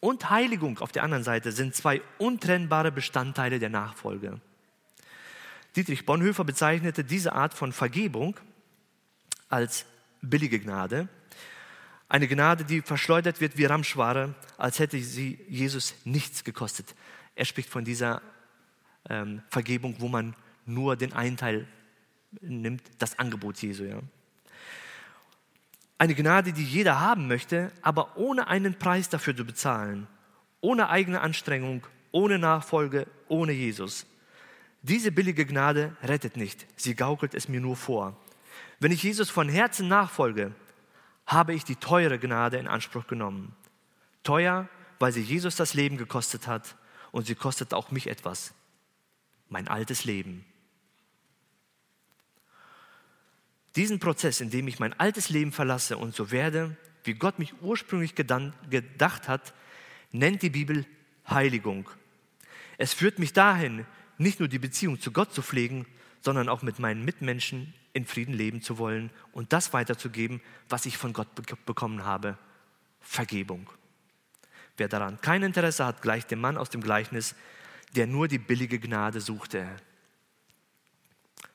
Und 0.00 0.30
Heiligung 0.30 0.78
auf 0.78 0.90
der 0.90 1.02
anderen 1.04 1.22
Seite 1.22 1.52
sind 1.52 1.74
zwei 1.74 2.02
untrennbare 2.18 2.90
Bestandteile 2.90 3.58
der 3.58 3.68
Nachfolge. 3.68 4.40
Dietrich 5.76 6.04
Bonhoeffer 6.06 6.44
bezeichnete 6.44 7.04
diese 7.04 7.32
Art 7.34 7.54
von 7.54 7.72
Vergebung 7.72 8.38
als 9.48 9.86
billige 10.20 10.58
Gnade. 10.58 11.08
Eine 12.12 12.28
Gnade, 12.28 12.64
die 12.66 12.82
verschleudert 12.82 13.40
wird 13.40 13.56
wie 13.56 13.64
Ramschware, 13.64 14.34
als 14.58 14.78
hätte 14.78 14.98
sie 14.98 15.38
Jesus 15.48 15.94
nichts 16.04 16.44
gekostet. 16.44 16.94
Er 17.34 17.46
spricht 17.46 17.70
von 17.70 17.86
dieser 17.86 18.20
ähm, 19.08 19.40
Vergebung, 19.48 19.96
wo 19.98 20.08
man 20.08 20.36
nur 20.66 20.94
den 20.96 21.14
einen 21.14 21.38
Teil 21.38 21.66
nimmt, 22.42 22.82
das 22.98 23.18
Angebot 23.18 23.62
Jesu. 23.62 23.84
Ja. 23.84 24.00
Eine 25.96 26.14
Gnade, 26.14 26.52
die 26.52 26.64
jeder 26.64 27.00
haben 27.00 27.28
möchte, 27.28 27.72
aber 27.80 28.14
ohne 28.18 28.46
einen 28.46 28.74
Preis 28.74 29.08
dafür 29.08 29.34
zu 29.34 29.46
bezahlen, 29.46 30.06
ohne 30.60 30.90
eigene 30.90 31.22
Anstrengung, 31.22 31.86
ohne 32.10 32.38
Nachfolge, 32.38 33.06
ohne 33.28 33.52
Jesus. 33.52 34.04
Diese 34.82 35.12
billige 35.12 35.46
Gnade 35.46 35.96
rettet 36.02 36.36
nicht, 36.36 36.66
sie 36.76 36.94
gaukelt 36.94 37.32
es 37.32 37.48
mir 37.48 37.62
nur 37.62 37.76
vor. 37.76 38.18
Wenn 38.80 38.92
ich 38.92 39.02
Jesus 39.02 39.30
von 39.30 39.48
Herzen 39.48 39.88
nachfolge, 39.88 40.52
habe 41.26 41.54
ich 41.54 41.64
die 41.64 41.76
teure 41.76 42.18
Gnade 42.18 42.58
in 42.58 42.68
Anspruch 42.68 43.06
genommen. 43.06 43.54
Teuer, 44.22 44.68
weil 44.98 45.12
sie 45.12 45.22
Jesus 45.22 45.56
das 45.56 45.74
Leben 45.74 45.96
gekostet 45.96 46.46
hat 46.46 46.76
und 47.10 47.26
sie 47.26 47.34
kostet 47.34 47.74
auch 47.74 47.90
mich 47.90 48.06
etwas. 48.06 48.54
Mein 49.48 49.68
altes 49.68 50.04
Leben. 50.04 50.44
Diesen 53.76 53.98
Prozess, 53.98 54.40
in 54.40 54.50
dem 54.50 54.68
ich 54.68 54.78
mein 54.78 54.98
altes 54.98 55.30
Leben 55.30 55.52
verlasse 55.52 55.96
und 55.96 56.14
so 56.14 56.30
werde, 56.30 56.76
wie 57.04 57.14
Gott 57.14 57.38
mich 57.38 57.54
ursprünglich 57.62 58.14
gedacht 58.14 59.28
hat, 59.28 59.54
nennt 60.10 60.42
die 60.42 60.50
Bibel 60.50 60.86
Heiligung. 61.28 61.88
Es 62.78 62.92
führt 62.92 63.18
mich 63.18 63.32
dahin, 63.32 63.86
nicht 64.18 64.40
nur 64.40 64.48
die 64.48 64.58
Beziehung 64.58 65.00
zu 65.00 65.10
Gott 65.10 65.32
zu 65.32 65.42
pflegen, 65.42 65.86
sondern 66.20 66.48
auch 66.48 66.62
mit 66.62 66.78
meinen 66.78 67.04
Mitmenschen 67.04 67.74
in 67.92 68.06
Frieden 68.06 68.34
leben 68.34 68.62
zu 68.62 68.78
wollen 68.78 69.10
und 69.32 69.52
das 69.52 69.72
weiterzugeben, 69.72 70.40
was 70.68 70.86
ich 70.86 70.96
von 70.96 71.12
Gott 71.12 71.28
bekommen 71.66 72.04
habe. 72.04 72.38
Vergebung. 73.00 73.68
Wer 74.76 74.88
daran 74.88 75.20
kein 75.20 75.42
Interesse 75.42 75.84
hat, 75.84 76.02
gleicht 76.02 76.30
dem 76.30 76.40
Mann 76.40 76.56
aus 76.56 76.70
dem 76.70 76.80
Gleichnis, 76.80 77.34
der 77.94 78.06
nur 78.06 78.28
die 78.28 78.38
billige 78.38 78.78
Gnade 78.78 79.20
suchte. 79.20 79.68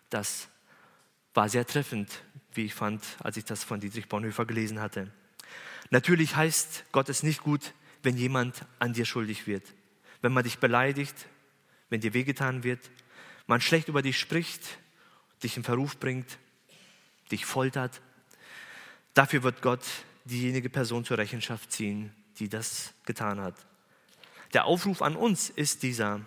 Das 0.09 0.47
war 1.33 1.49
sehr 1.49 1.65
treffend, 1.65 2.23
wie 2.53 2.65
ich 2.65 2.73
fand, 2.73 3.03
als 3.19 3.37
ich 3.37 3.45
das 3.45 3.63
von 3.63 3.79
Dietrich 3.79 4.07
Bonhoeffer 4.07 4.45
gelesen 4.45 4.79
hatte. 4.79 5.11
Natürlich 5.89 6.35
heißt 6.35 6.85
Gott 6.91 7.09
es 7.09 7.23
nicht 7.23 7.41
gut, 7.41 7.73
wenn 8.03 8.17
jemand 8.17 8.65
an 8.79 8.93
dir 8.93 9.05
schuldig 9.05 9.47
wird. 9.47 9.63
Wenn 10.21 10.33
man 10.33 10.43
dich 10.43 10.59
beleidigt, 10.59 11.27
wenn 11.89 12.01
dir 12.01 12.13
wehgetan 12.13 12.63
wird, 12.63 12.89
man 13.47 13.61
schlecht 13.61 13.87
über 13.87 14.01
dich 14.01 14.19
spricht, 14.19 14.61
dich 15.43 15.57
in 15.57 15.63
Verruf 15.63 15.97
bringt, 15.97 16.37
dich 17.31 17.45
foltert. 17.45 18.01
Dafür 19.13 19.43
wird 19.43 19.61
Gott 19.61 19.83
diejenige 20.25 20.69
Person 20.69 21.05
zur 21.05 21.17
Rechenschaft 21.17 21.71
ziehen, 21.71 22.13
die 22.39 22.49
das 22.49 22.93
getan 23.05 23.39
hat. 23.41 23.55
Der 24.53 24.65
Aufruf 24.65 25.01
an 25.01 25.15
uns 25.15 25.49
ist 25.49 25.83
dieser, 25.83 26.21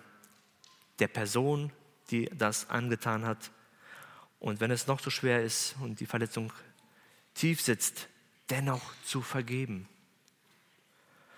der 0.99 1.07
Person, 1.07 1.71
die 2.09 2.29
das 2.33 2.69
angetan 2.69 3.25
hat. 3.25 3.51
Und 4.39 4.59
wenn 4.59 4.71
es 4.71 4.87
noch 4.87 4.99
so 4.99 5.09
schwer 5.09 5.43
ist 5.43 5.75
und 5.81 5.99
die 5.99 6.05
Verletzung 6.05 6.51
tief 7.33 7.61
sitzt, 7.61 8.07
dennoch 8.49 8.93
zu 9.05 9.21
vergeben. 9.21 9.87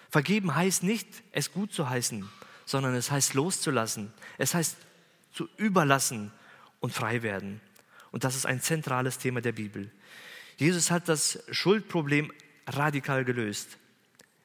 Vergeben 0.10 0.56
heißt 0.56 0.84
nicht, 0.84 1.08
es 1.32 1.52
gut 1.52 1.74
zu 1.74 1.90
heißen, 1.90 2.28
sondern 2.66 2.96
es 2.96 3.12
heißt 3.12 3.34
loszulassen. 3.34 4.14
Es 4.38 4.54
heißt 4.54 4.78
zu 5.32 5.50
überlassen 5.58 6.32
und 6.84 6.92
frei 6.92 7.24
werden. 7.24 7.62
Und 8.12 8.26
das 8.26 8.36
ist 8.36 8.46
ein 8.46 8.60
zentrales 8.60 9.18
Thema 9.18 9.40
der 9.40 9.54
Bibel. 9.54 9.90
Jesus 10.58 10.92
hat 10.92 11.08
das 11.08 11.42
Schuldproblem 11.50 12.34
radikal 12.68 13.24
gelöst, 13.24 13.78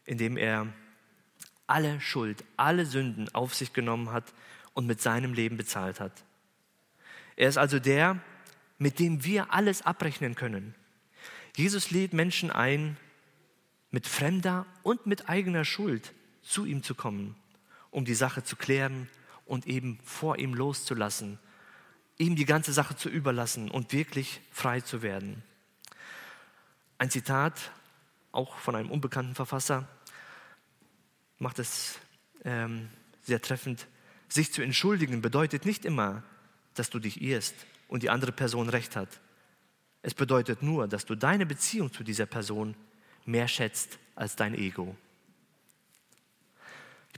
indem 0.04 0.36
er 0.36 0.68
alle 1.66 2.00
Schuld, 2.00 2.44
alle 2.56 2.86
Sünden 2.86 3.28
auf 3.34 3.56
sich 3.56 3.72
genommen 3.72 4.12
hat 4.12 4.32
und 4.72 4.86
mit 4.86 5.02
seinem 5.02 5.32
Leben 5.32 5.56
bezahlt 5.56 5.98
hat. 5.98 6.12
Er 7.34 7.48
ist 7.48 7.58
also 7.58 7.80
der, 7.80 8.20
mit 8.78 9.00
dem 9.00 9.24
wir 9.24 9.52
alles 9.52 9.82
abrechnen 9.82 10.36
können. 10.36 10.76
Jesus 11.56 11.90
lädt 11.90 12.12
Menschen 12.12 12.52
ein, 12.52 12.96
mit 13.90 14.06
fremder 14.06 14.64
und 14.84 15.06
mit 15.06 15.28
eigener 15.28 15.64
Schuld 15.64 16.14
zu 16.42 16.66
ihm 16.66 16.84
zu 16.84 16.94
kommen, 16.94 17.34
um 17.90 18.04
die 18.04 18.14
Sache 18.14 18.44
zu 18.44 18.54
klären 18.54 19.08
und 19.44 19.66
eben 19.66 19.98
vor 20.04 20.38
ihm 20.38 20.54
loszulassen, 20.54 21.40
ihm 22.18 22.36
die 22.36 22.44
ganze 22.44 22.72
Sache 22.72 22.96
zu 22.96 23.08
überlassen 23.08 23.70
und 23.70 23.92
wirklich 23.92 24.40
frei 24.50 24.80
zu 24.80 25.02
werden. 25.02 25.42
Ein 26.98 27.10
Zitat, 27.10 27.70
auch 28.32 28.56
von 28.56 28.74
einem 28.74 28.90
unbekannten 28.90 29.34
Verfasser, 29.34 29.88
macht 31.38 31.60
es 31.60 31.98
ähm, 32.44 32.88
sehr 33.22 33.40
treffend. 33.40 33.86
Sich 34.28 34.52
zu 34.52 34.62
entschuldigen 34.62 35.22
bedeutet 35.22 35.64
nicht 35.64 35.84
immer, 35.84 36.24
dass 36.74 36.90
du 36.90 36.98
dich 36.98 37.22
irrst 37.22 37.54
und 37.86 38.02
die 38.02 38.10
andere 38.10 38.32
Person 38.32 38.68
recht 38.68 38.96
hat. 38.96 39.20
Es 40.02 40.14
bedeutet 40.14 40.62
nur, 40.62 40.88
dass 40.88 41.04
du 41.04 41.14
deine 41.14 41.46
Beziehung 41.46 41.92
zu 41.92 42.02
dieser 42.02 42.26
Person 42.26 42.74
mehr 43.24 43.48
schätzt 43.48 43.98
als 44.14 44.36
dein 44.36 44.54
Ego. 44.54 44.96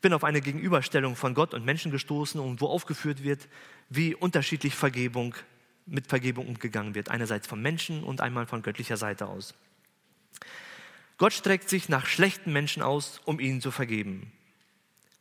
Ich 0.01 0.03
bin 0.03 0.15
auf 0.15 0.25
eine 0.25 0.41
Gegenüberstellung 0.41 1.15
von 1.15 1.35
Gott 1.35 1.53
und 1.53 1.67
Menschen 1.67 1.91
gestoßen 1.91 2.41
und 2.41 2.63
wo 2.63 2.69
aufgeführt 2.69 3.23
wird, 3.23 3.47
wie 3.91 4.15
unterschiedlich 4.15 4.75
Vergebung 4.75 5.35
mit 5.85 6.07
Vergebung 6.07 6.49
umgegangen 6.49 6.95
wird. 6.95 7.11
Einerseits 7.11 7.47
vom 7.47 7.61
Menschen 7.61 8.03
und 8.03 8.23
einmal 8.23 8.47
von 8.47 8.63
göttlicher 8.63 8.97
Seite 8.97 9.27
aus. 9.27 9.53
Gott 11.19 11.35
streckt 11.35 11.69
sich 11.69 11.91
nach 11.91 12.07
schlechten 12.07 12.51
Menschen 12.51 12.83
aus, 12.83 13.21
um 13.27 13.41
ihnen 13.41 13.61
zu 13.61 13.71
vergeben. 13.71 14.33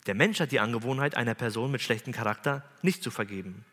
Der 0.05 0.15
Mensch 0.15 0.39
hat 0.39 0.53
die 0.53 0.61
Angewohnheit, 0.61 1.15
einer 1.15 1.35
Person 1.35 1.71
mit 1.71 1.81
schlechtem 1.81 2.13
Charakter 2.13 2.63
nicht 2.81 3.03
zu 3.03 3.11
vergeben. 3.11 3.65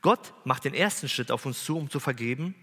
Gott 0.00 0.32
macht 0.44 0.64
den 0.64 0.72
ersten 0.72 1.10
Schritt 1.10 1.30
auf 1.30 1.44
uns 1.44 1.62
zu, 1.62 1.76
um 1.76 1.90
zu 1.90 2.00
vergeben. 2.00 2.54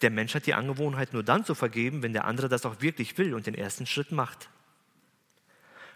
Der 0.00 0.10
Mensch 0.10 0.34
hat 0.34 0.46
die 0.46 0.54
Angewohnheit, 0.54 1.12
nur 1.12 1.22
dann 1.22 1.44
zu 1.44 1.54
vergeben, 1.54 2.02
wenn 2.02 2.12
der 2.12 2.24
andere 2.24 2.48
das 2.48 2.66
auch 2.66 2.80
wirklich 2.80 3.16
will 3.18 3.34
und 3.34 3.46
den 3.46 3.54
ersten 3.54 3.86
Schritt 3.86 4.10
macht. 4.10 4.48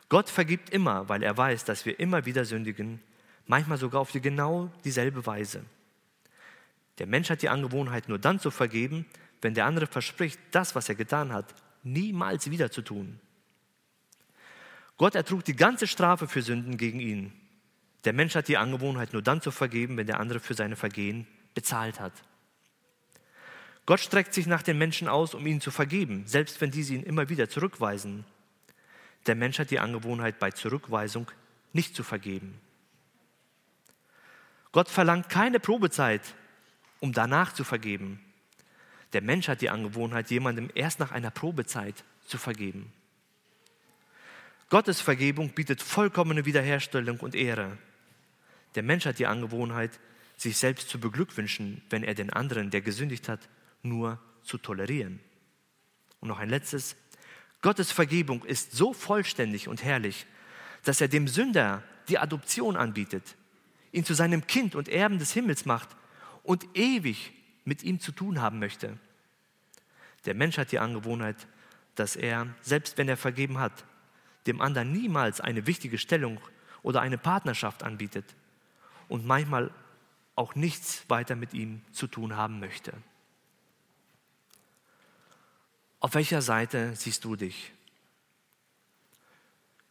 Gott 0.09 0.31
vergibt 0.31 0.71
immer, 0.71 1.09
weil 1.09 1.23
er 1.23 1.37
weiß, 1.37 1.65
dass 1.65 1.85
wir 1.85 1.99
immer 1.99 2.27
wieder 2.27 2.45
sündigen, 2.45 3.01
manchmal 3.47 3.79
sogar 3.79 4.01
auf 4.01 4.13
die 4.13 4.21
genau 4.21 4.71
dieselbe 4.85 5.27
Weise. 5.27 5.65
Der 6.99 7.07
Mensch 7.07 7.29
hat 7.29 7.43
die 7.43 7.49
Angewohnheit, 7.49 8.09
nur 8.09 8.19
dann 8.19 8.41
zu 8.41 8.51
vergeben, 8.51 9.07
wenn 9.43 9.55
der 9.55 9.67
andere 9.67 9.87
verspricht, 9.87 10.39
das, 10.51 10.75
was 10.75 10.89
er 10.89 10.95
getan 10.95 11.33
hat, 11.33 11.55
niemals 11.83 12.51
wieder 12.51 12.71
zu 12.71 12.83
tun. 12.83 13.21
Gott 14.97 15.15
ertrug 15.15 15.45
die 15.45 15.57
ganze 15.57 15.87
Strafe 15.87 16.27
für 16.27 16.41
Sünden 16.41 16.79
gegen 16.79 17.01
ihn. 17.01 17.33
Der 18.05 18.13
Mensch 18.13 18.35
hat 18.35 18.49
die 18.49 18.57
Angewohnheit, 18.57 19.13
nur 19.13 19.23
dann 19.23 19.43
zu 19.43 19.51
vergeben, 19.51 19.97
wenn 19.97 20.07
der 20.07 20.21
andere 20.21 20.41
für 20.41 20.55
seine 20.55 20.77
Vergehen 20.77 21.27
bezahlt 21.55 22.01
hat. 22.01 22.13
Gott 23.85 24.01
streckt 24.01 24.33
sich 24.33 24.47
nach 24.47 24.63
den 24.63 24.79
Menschen 24.79 25.09
aus, 25.09 25.35
um 25.35 25.47
ihnen 25.47 25.61
zu 25.61 25.71
vergeben, 25.71 26.25
selbst 26.27 26.61
wenn 26.61 26.71
diese 26.71 26.95
ihn 26.95 27.03
immer 27.03 27.29
wieder 27.29 27.49
zurückweisen. 27.49 28.25
Der 29.27 29.35
Mensch 29.35 29.59
hat 29.59 29.71
die 29.71 29.81
Angewohnheit, 29.81 30.39
bei 30.39 30.51
Zurückweisung 30.51 31.31
nicht 31.73 31.95
zu 31.95 32.05
vergeben. 32.05 32.61
Gott 34.73 34.89
verlangt 34.89 35.29
keine 35.29 35.59
Probezeit, 35.59 36.35
um 37.01 37.13
danach 37.13 37.53
zu 37.53 37.65
vergeben. 37.65 38.21
Der 39.13 39.23
Mensch 39.23 39.49
hat 39.49 39.61
die 39.61 39.71
Angewohnheit, 39.71 40.31
jemandem 40.31 40.71
erst 40.75 41.01
nach 41.01 41.13
einer 41.13 41.31
Probezeit 41.31 42.05
zu 42.27 42.39
vergeben. 42.39 42.93
Gottes 44.69 45.01
Vergebung 45.01 45.51
bietet 45.51 45.81
vollkommene 45.81 46.45
Wiederherstellung 46.45 47.21
und 47.21 47.35
Ehre. 47.35 47.79
Der 48.75 48.83
Mensch 48.83 49.07
hat 49.07 49.19
die 49.19 49.27
Angewohnheit, 49.27 49.99
sich 50.37 50.59
selbst 50.59 50.89
zu 50.89 51.01
beglückwünschen, 51.01 51.83
wenn 51.89 52.03
er 52.03 52.15
den 52.15 52.31
anderen, 52.31 52.71
der 52.71 52.83
gesündigt 52.83 53.29
hat, 53.29 53.49
nur 53.83 54.21
zu 54.43 54.59
tolerieren. 54.59 55.21
Und 56.21 56.29
noch 56.29 56.39
ein 56.39 56.51
letztes. 56.51 56.97
Gottes 57.63 57.93
Vergebung 57.93 58.45
ist 58.45 58.73
so 58.73 58.93
vollständig 58.93 59.69
und 59.69 59.83
herrlich, 59.83 60.27
dass 60.85 61.01
er 61.01 61.09
dem 61.09 61.27
Sünder 61.29 61.83
die 62.09 62.19
Adoption 62.19 62.77
anbietet, 62.77 63.35
ihn 63.93 64.05
zu 64.05 64.15
seinem 64.15 64.47
Kind 64.47 64.75
und 64.75 64.89
Erben 64.89 65.19
des 65.19 65.33
Himmels 65.33 65.65
macht 65.65 65.89
und 66.43 66.67
ewig 66.75 67.33
mit 67.65 67.83
ihm 67.83 68.01
zu 68.01 68.13
tun 68.13 68.41
haben 68.41 68.59
möchte. 68.59 68.99
Der 70.25 70.35
Mensch 70.35 70.59
hat 70.59 70.73
die 70.73 70.79
Angewohnheit, 70.79 71.47
dass 71.95 72.15
er, 72.15 72.47
selbst 72.63 72.99
wenn 72.99 73.09
er 73.09 73.17
vergeben 73.17 73.59
hat, 73.59 73.85
dem 74.47 74.61
anderen 74.61 74.93
niemals 74.93 75.41
eine 75.41 75.67
wichtige 75.67 75.99
Stellung 75.99 76.41
oder 76.83 77.01
eine 77.01 77.19
Partnerschaft 77.19 77.83
anbietet 77.83 78.25
und 79.09 79.27
manchmal 79.27 79.73
auch 80.37 80.55
nichts 80.55 81.05
weiter 81.09 81.35
mit 81.35 81.55
ihm 81.55 81.81
zu 81.93 82.07
tun 82.07 82.37
haben 82.37 82.61
möchte. 82.61 82.93
Auf 86.07 86.15
welcher 86.15 86.41
Seite 86.41 86.95
siehst 86.95 87.25
du 87.25 87.35
dich? 87.35 87.73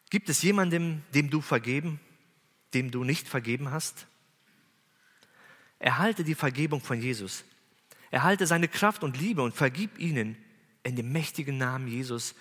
Gibt 0.10 0.30
es 0.30 0.42
jemandem, 0.44 1.04
dem 1.14 1.30
du 1.30 1.42
vergeben, 1.42 2.00
dem 2.74 2.90
du 2.90 3.04
nicht 3.04 3.28
vergeben 3.28 3.72
hast? 3.72 4.08
Erhalte 5.78 6.24
die 6.24 6.34
Vergebung 6.34 6.80
von 6.80 7.02
Jesus. 7.02 7.44
Erhalte 8.12 8.48
seine 8.48 8.70
Kraft 8.70 9.04
und 9.04 9.20
Liebe 9.20 9.44
und 9.44 9.56
vergib 9.56 10.00
ihnen 10.00 10.38
in 10.84 10.96
dem 10.96 11.12
mächtigen 11.12 11.58
Namen 11.58 11.90
Jesus, 11.90 12.34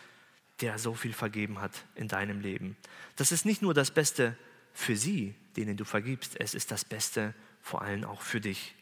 der 0.60 0.78
so 0.78 0.94
viel 0.94 1.12
vergeben 1.12 1.60
hat 1.60 1.84
in 1.96 2.06
deinem 2.06 2.40
Leben. 2.40 2.76
Das 3.16 3.32
ist 3.32 3.44
nicht 3.44 3.60
nur 3.60 3.74
das 3.74 3.90
Beste 3.90 4.38
für 4.72 4.96
sie, 4.96 5.34
denen 5.56 5.76
du 5.76 5.84
vergibst, 5.84 6.38
es 6.38 6.54
ist 6.54 6.70
das 6.70 6.84
Beste 6.84 7.34
vor 7.60 7.82
allem 7.82 8.04
auch 8.04 8.22
für 8.22 8.40
dich. 8.40 8.72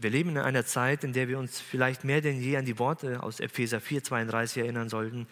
Wir 0.00 0.08
leben 0.08 0.30
in 0.30 0.38
einer 0.38 0.64
Zeit, 0.64 1.04
in 1.04 1.12
der 1.12 1.28
wir 1.28 1.38
uns 1.38 1.60
vielleicht 1.60 2.04
mehr 2.04 2.22
denn 2.22 2.40
je 2.40 2.56
an 2.56 2.64
die 2.64 2.78
Worte 2.78 3.22
aus 3.22 3.38
Epheser 3.38 3.82
4, 3.82 4.02
32 4.02 4.62
erinnern 4.62 4.88
sollten. 4.88 5.26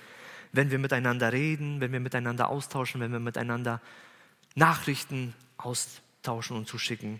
Wenn 0.53 0.71
wir 0.71 0.79
miteinander 0.79 1.33
reden, 1.33 1.81
wenn 1.81 1.91
wir 1.91 2.01
miteinander 2.01 2.51
austauschen, 2.51 3.01
wenn 3.01 3.11
wir 3.11 3.19
miteinander 3.19 3.81
Nachrichten 4.55 5.35
austauschen 5.57 6.55
und 6.55 6.69
zuschicken, 6.69 7.19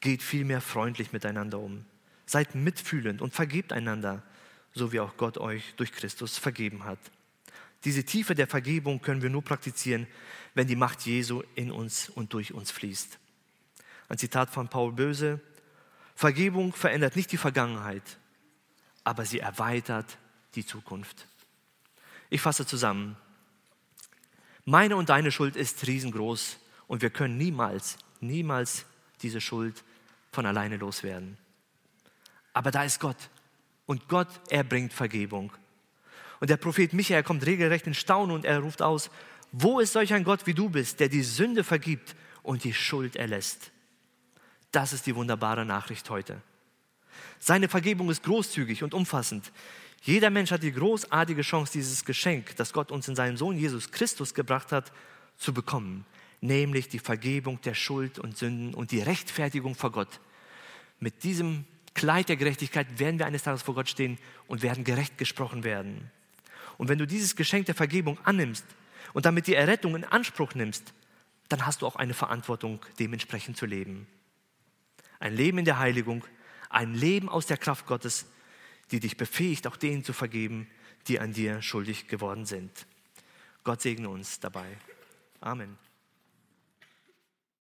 geht 0.00 0.22
vielmehr 0.22 0.60
freundlich 0.60 1.12
miteinander 1.12 1.58
um. 1.58 1.84
Seid 2.26 2.54
mitfühlend 2.54 3.22
und 3.22 3.34
vergebt 3.34 3.72
einander, 3.72 4.22
so 4.72 4.92
wie 4.92 5.00
auch 5.00 5.16
Gott 5.16 5.36
euch 5.36 5.74
durch 5.76 5.90
Christus 5.90 6.38
vergeben 6.38 6.84
hat. 6.84 7.00
Diese 7.84 8.04
Tiefe 8.04 8.36
der 8.36 8.46
Vergebung 8.46 9.00
können 9.00 9.22
wir 9.22 9.30
nur 9.30 9.42
praktizieren, 9.42 10.06
wenn 10.54 10.68
die 10.68 10.76
Macht 10.76 11.00
Jesu 11.06 11.42
in 11.56 11.72
uns 11.72 12.08
und 12.08 12.32
durch 12.34 12.54
uns 12.54 12.70
fließt. 12.70 13.18
Ein 14.08 14.18
Zitat 14.18 14.50
von 14.50 14.68
Paul 14.68 14.92
Böse. 14.92 15.40
Vergebung 16.18 16.72
verändert 16.72 17.14
nicht 17.14 17.30
die 17.30 17.36
Vergangenheit, 17.36 18.02
aber 19.04 19.24
sie 19.24 19.38
erweitert 19.38 20.18
die 20.56 20.66
Zukunft. 20.66 21.28
Ich 22.28 22.40
fasse 22.40 22.66
zusammen. 22.66 23.16
Meine 24.64 24.96
und 24.96 25.10
deine 25.10 25.30
Schuld 25.30 25.54
ist 25.54 25.86
riesengroß 25.86 26.58
und 26.88 27.02
wir 27.02 27.10
können 27.10 27.36
niemals, 27.36 27.98
niemals 28.18 28.84
diese 29.22 29.40
Schuld 29.40 29.84
von 30.32 30.44
alleine 30.44 30.76
loswerden. 30.78 31.38
Aber 32.52 32.72
da 32.72 32.82
ist 32.82 32.98
Gott 32.98 33.30
und 33.86 34.08
Gott, 34.08 34.40
er 34.50 34.64
bringt 34.64 34.92
Vergebung. 34.92 35.52
Und 36.40 36.50
der 36.50 36.56
Prophet 36.56 36.94
Michael 36.94 37.22
kommt 37.22 37.46
regelrecht 37.46 37.86
in 37.86 37.94
Staunen 37.94 38.34
und 38.34 38.44
er 38.44 38.58
ruft 38.58 38.82
aus, 38.82 39.08
wo 39.52 39.78
ist 39.78 39.92
solch 39.92 40.12
ein 40.12 40.24
Gott 40.24 40.48
wie 40.48 40.54
du 40.54 40.68
bist, 40.68 40.98
der 40.98 41.10
die 41.10 41.22
Sünde 41.22 41.62
vergibt 41.62 42.16
und 42.42 42.64
die 42.64 42.74
Schuld 42.74 43.14
erlässt? 43.14 43.70
Das 44.72 44.92
ist 44.92 45.06
die 45.06 45.14
wunderbare 45.14 45.64
Nachricht 45.64 46.08
heute. 46.10 46.40
Seine 47.38 47.68
Vergebung 47.68 48.10
ist 48.10 48.22
großzügig 48.22 48.82
und 48.82 48.94
umfassend. 48.94 49.52
Jeder 50.02 50.30
Mensch 50.30 50.50
hat 50.50 50.62
die 50.62 50.72
großartige 50.72 51.42
Chance, 51.42 51.72
dieses 51.72 52.04
Geschenk, 52.04 52.56
das 52.56 52.72
Gott 52.72 52.92
uns 52.92 53.08
in 53.08 53.16
seinem 53.16 53.36
Sohn 53.36 53.56
Jesus 53.56 53.90
Christus 53.90 54.34
gebracht 54.34 54.72
hat, 54.72 54.92
zu 55.36 55.52
bekommen, 55.52 56.04
nämlich 56.40 56.88
die 56.88 56.98
Vergebung 56.98 57.60
der 57.62 57.74
Schuld 57.74 58.18
und 58.18 58.36
Sünden 58.36 58.74
und 58.74 58.90
die 58.90 59.00
Rechtfertigung 59.00 59.74
vor 59.74 59.92
Gott. 59.92 60.20
Mit 61.00 61.24
diesem 61.24 61.64
Kleid 61.94 62.28
der 62.28 62.36
Gerechtigkeit 62.36 62.98
werden 62.98 63.18
wir 63.18 63.26
eines 63.26 63.42
Tages 63.42 63.62
vor 63.62 63.74
Gott 63.74 63.88
stehen 63.88 64.18
und 64.46 64.62
werden 64.62 64.84
gerecht 64.84 65.18
gesprochen 65.18 65.64
werden. 65.64 66.10
Und 66.76 66.88
wenn 66.88 66.98
du 66.98 67.06
dieses 67.06 67.34
Geschenk 67.34 67.66
der 67.66 67.74
Vergebung 67.74 68.18
annimmst 68.24 68.64
und 69.14 69.26
damit 69.26 69.46
die 69.46 69.54
Errettung 69.54 69.96
in 69.96 70.04
Anspruch 70.04 70.54
nimmst, 70.54 70.92
dann 71.48 71.66
hast 71.66 71.82
du 71.82 71.86
auch 71.86 71.96
eine 71.96 72.14
Verantwortung, 72.14 72.80
dementsprechend 73.00 73.56
zu 73.56 73.66
leben. 73.66 74.06
Ein 75.20 75.34
Leben 75.34 75.58
in 75.58 75.64
der 75.64 75.78
Heiligung, 75.78 76.24
ein 76.70 76.94
Leben 76.94 77.28
aus 77.28 77.46
der 77.46 77.56
Kraft 77.56 77.86
Gottes, 77.86 78.26
die 78.90 79.00
dich 79.00 79.16
befähigt, 79.16 79.66
auch 79.66 79.76
denen 79.76 80.04
zu 80.04 80.12
vergeben, 80.12 80.68
die 81.06 81.20
an 81.20 81.32
dir 81.32 81.62
schuldig 81.62 82.08
geworden 82.08 82.44
sind. 82.46 82.86
Gott 83.64 83.80
segne 83.82 84.08
uns 84.08 84.40
dabei. 84.40 84.76
Amen. 85.40 85.78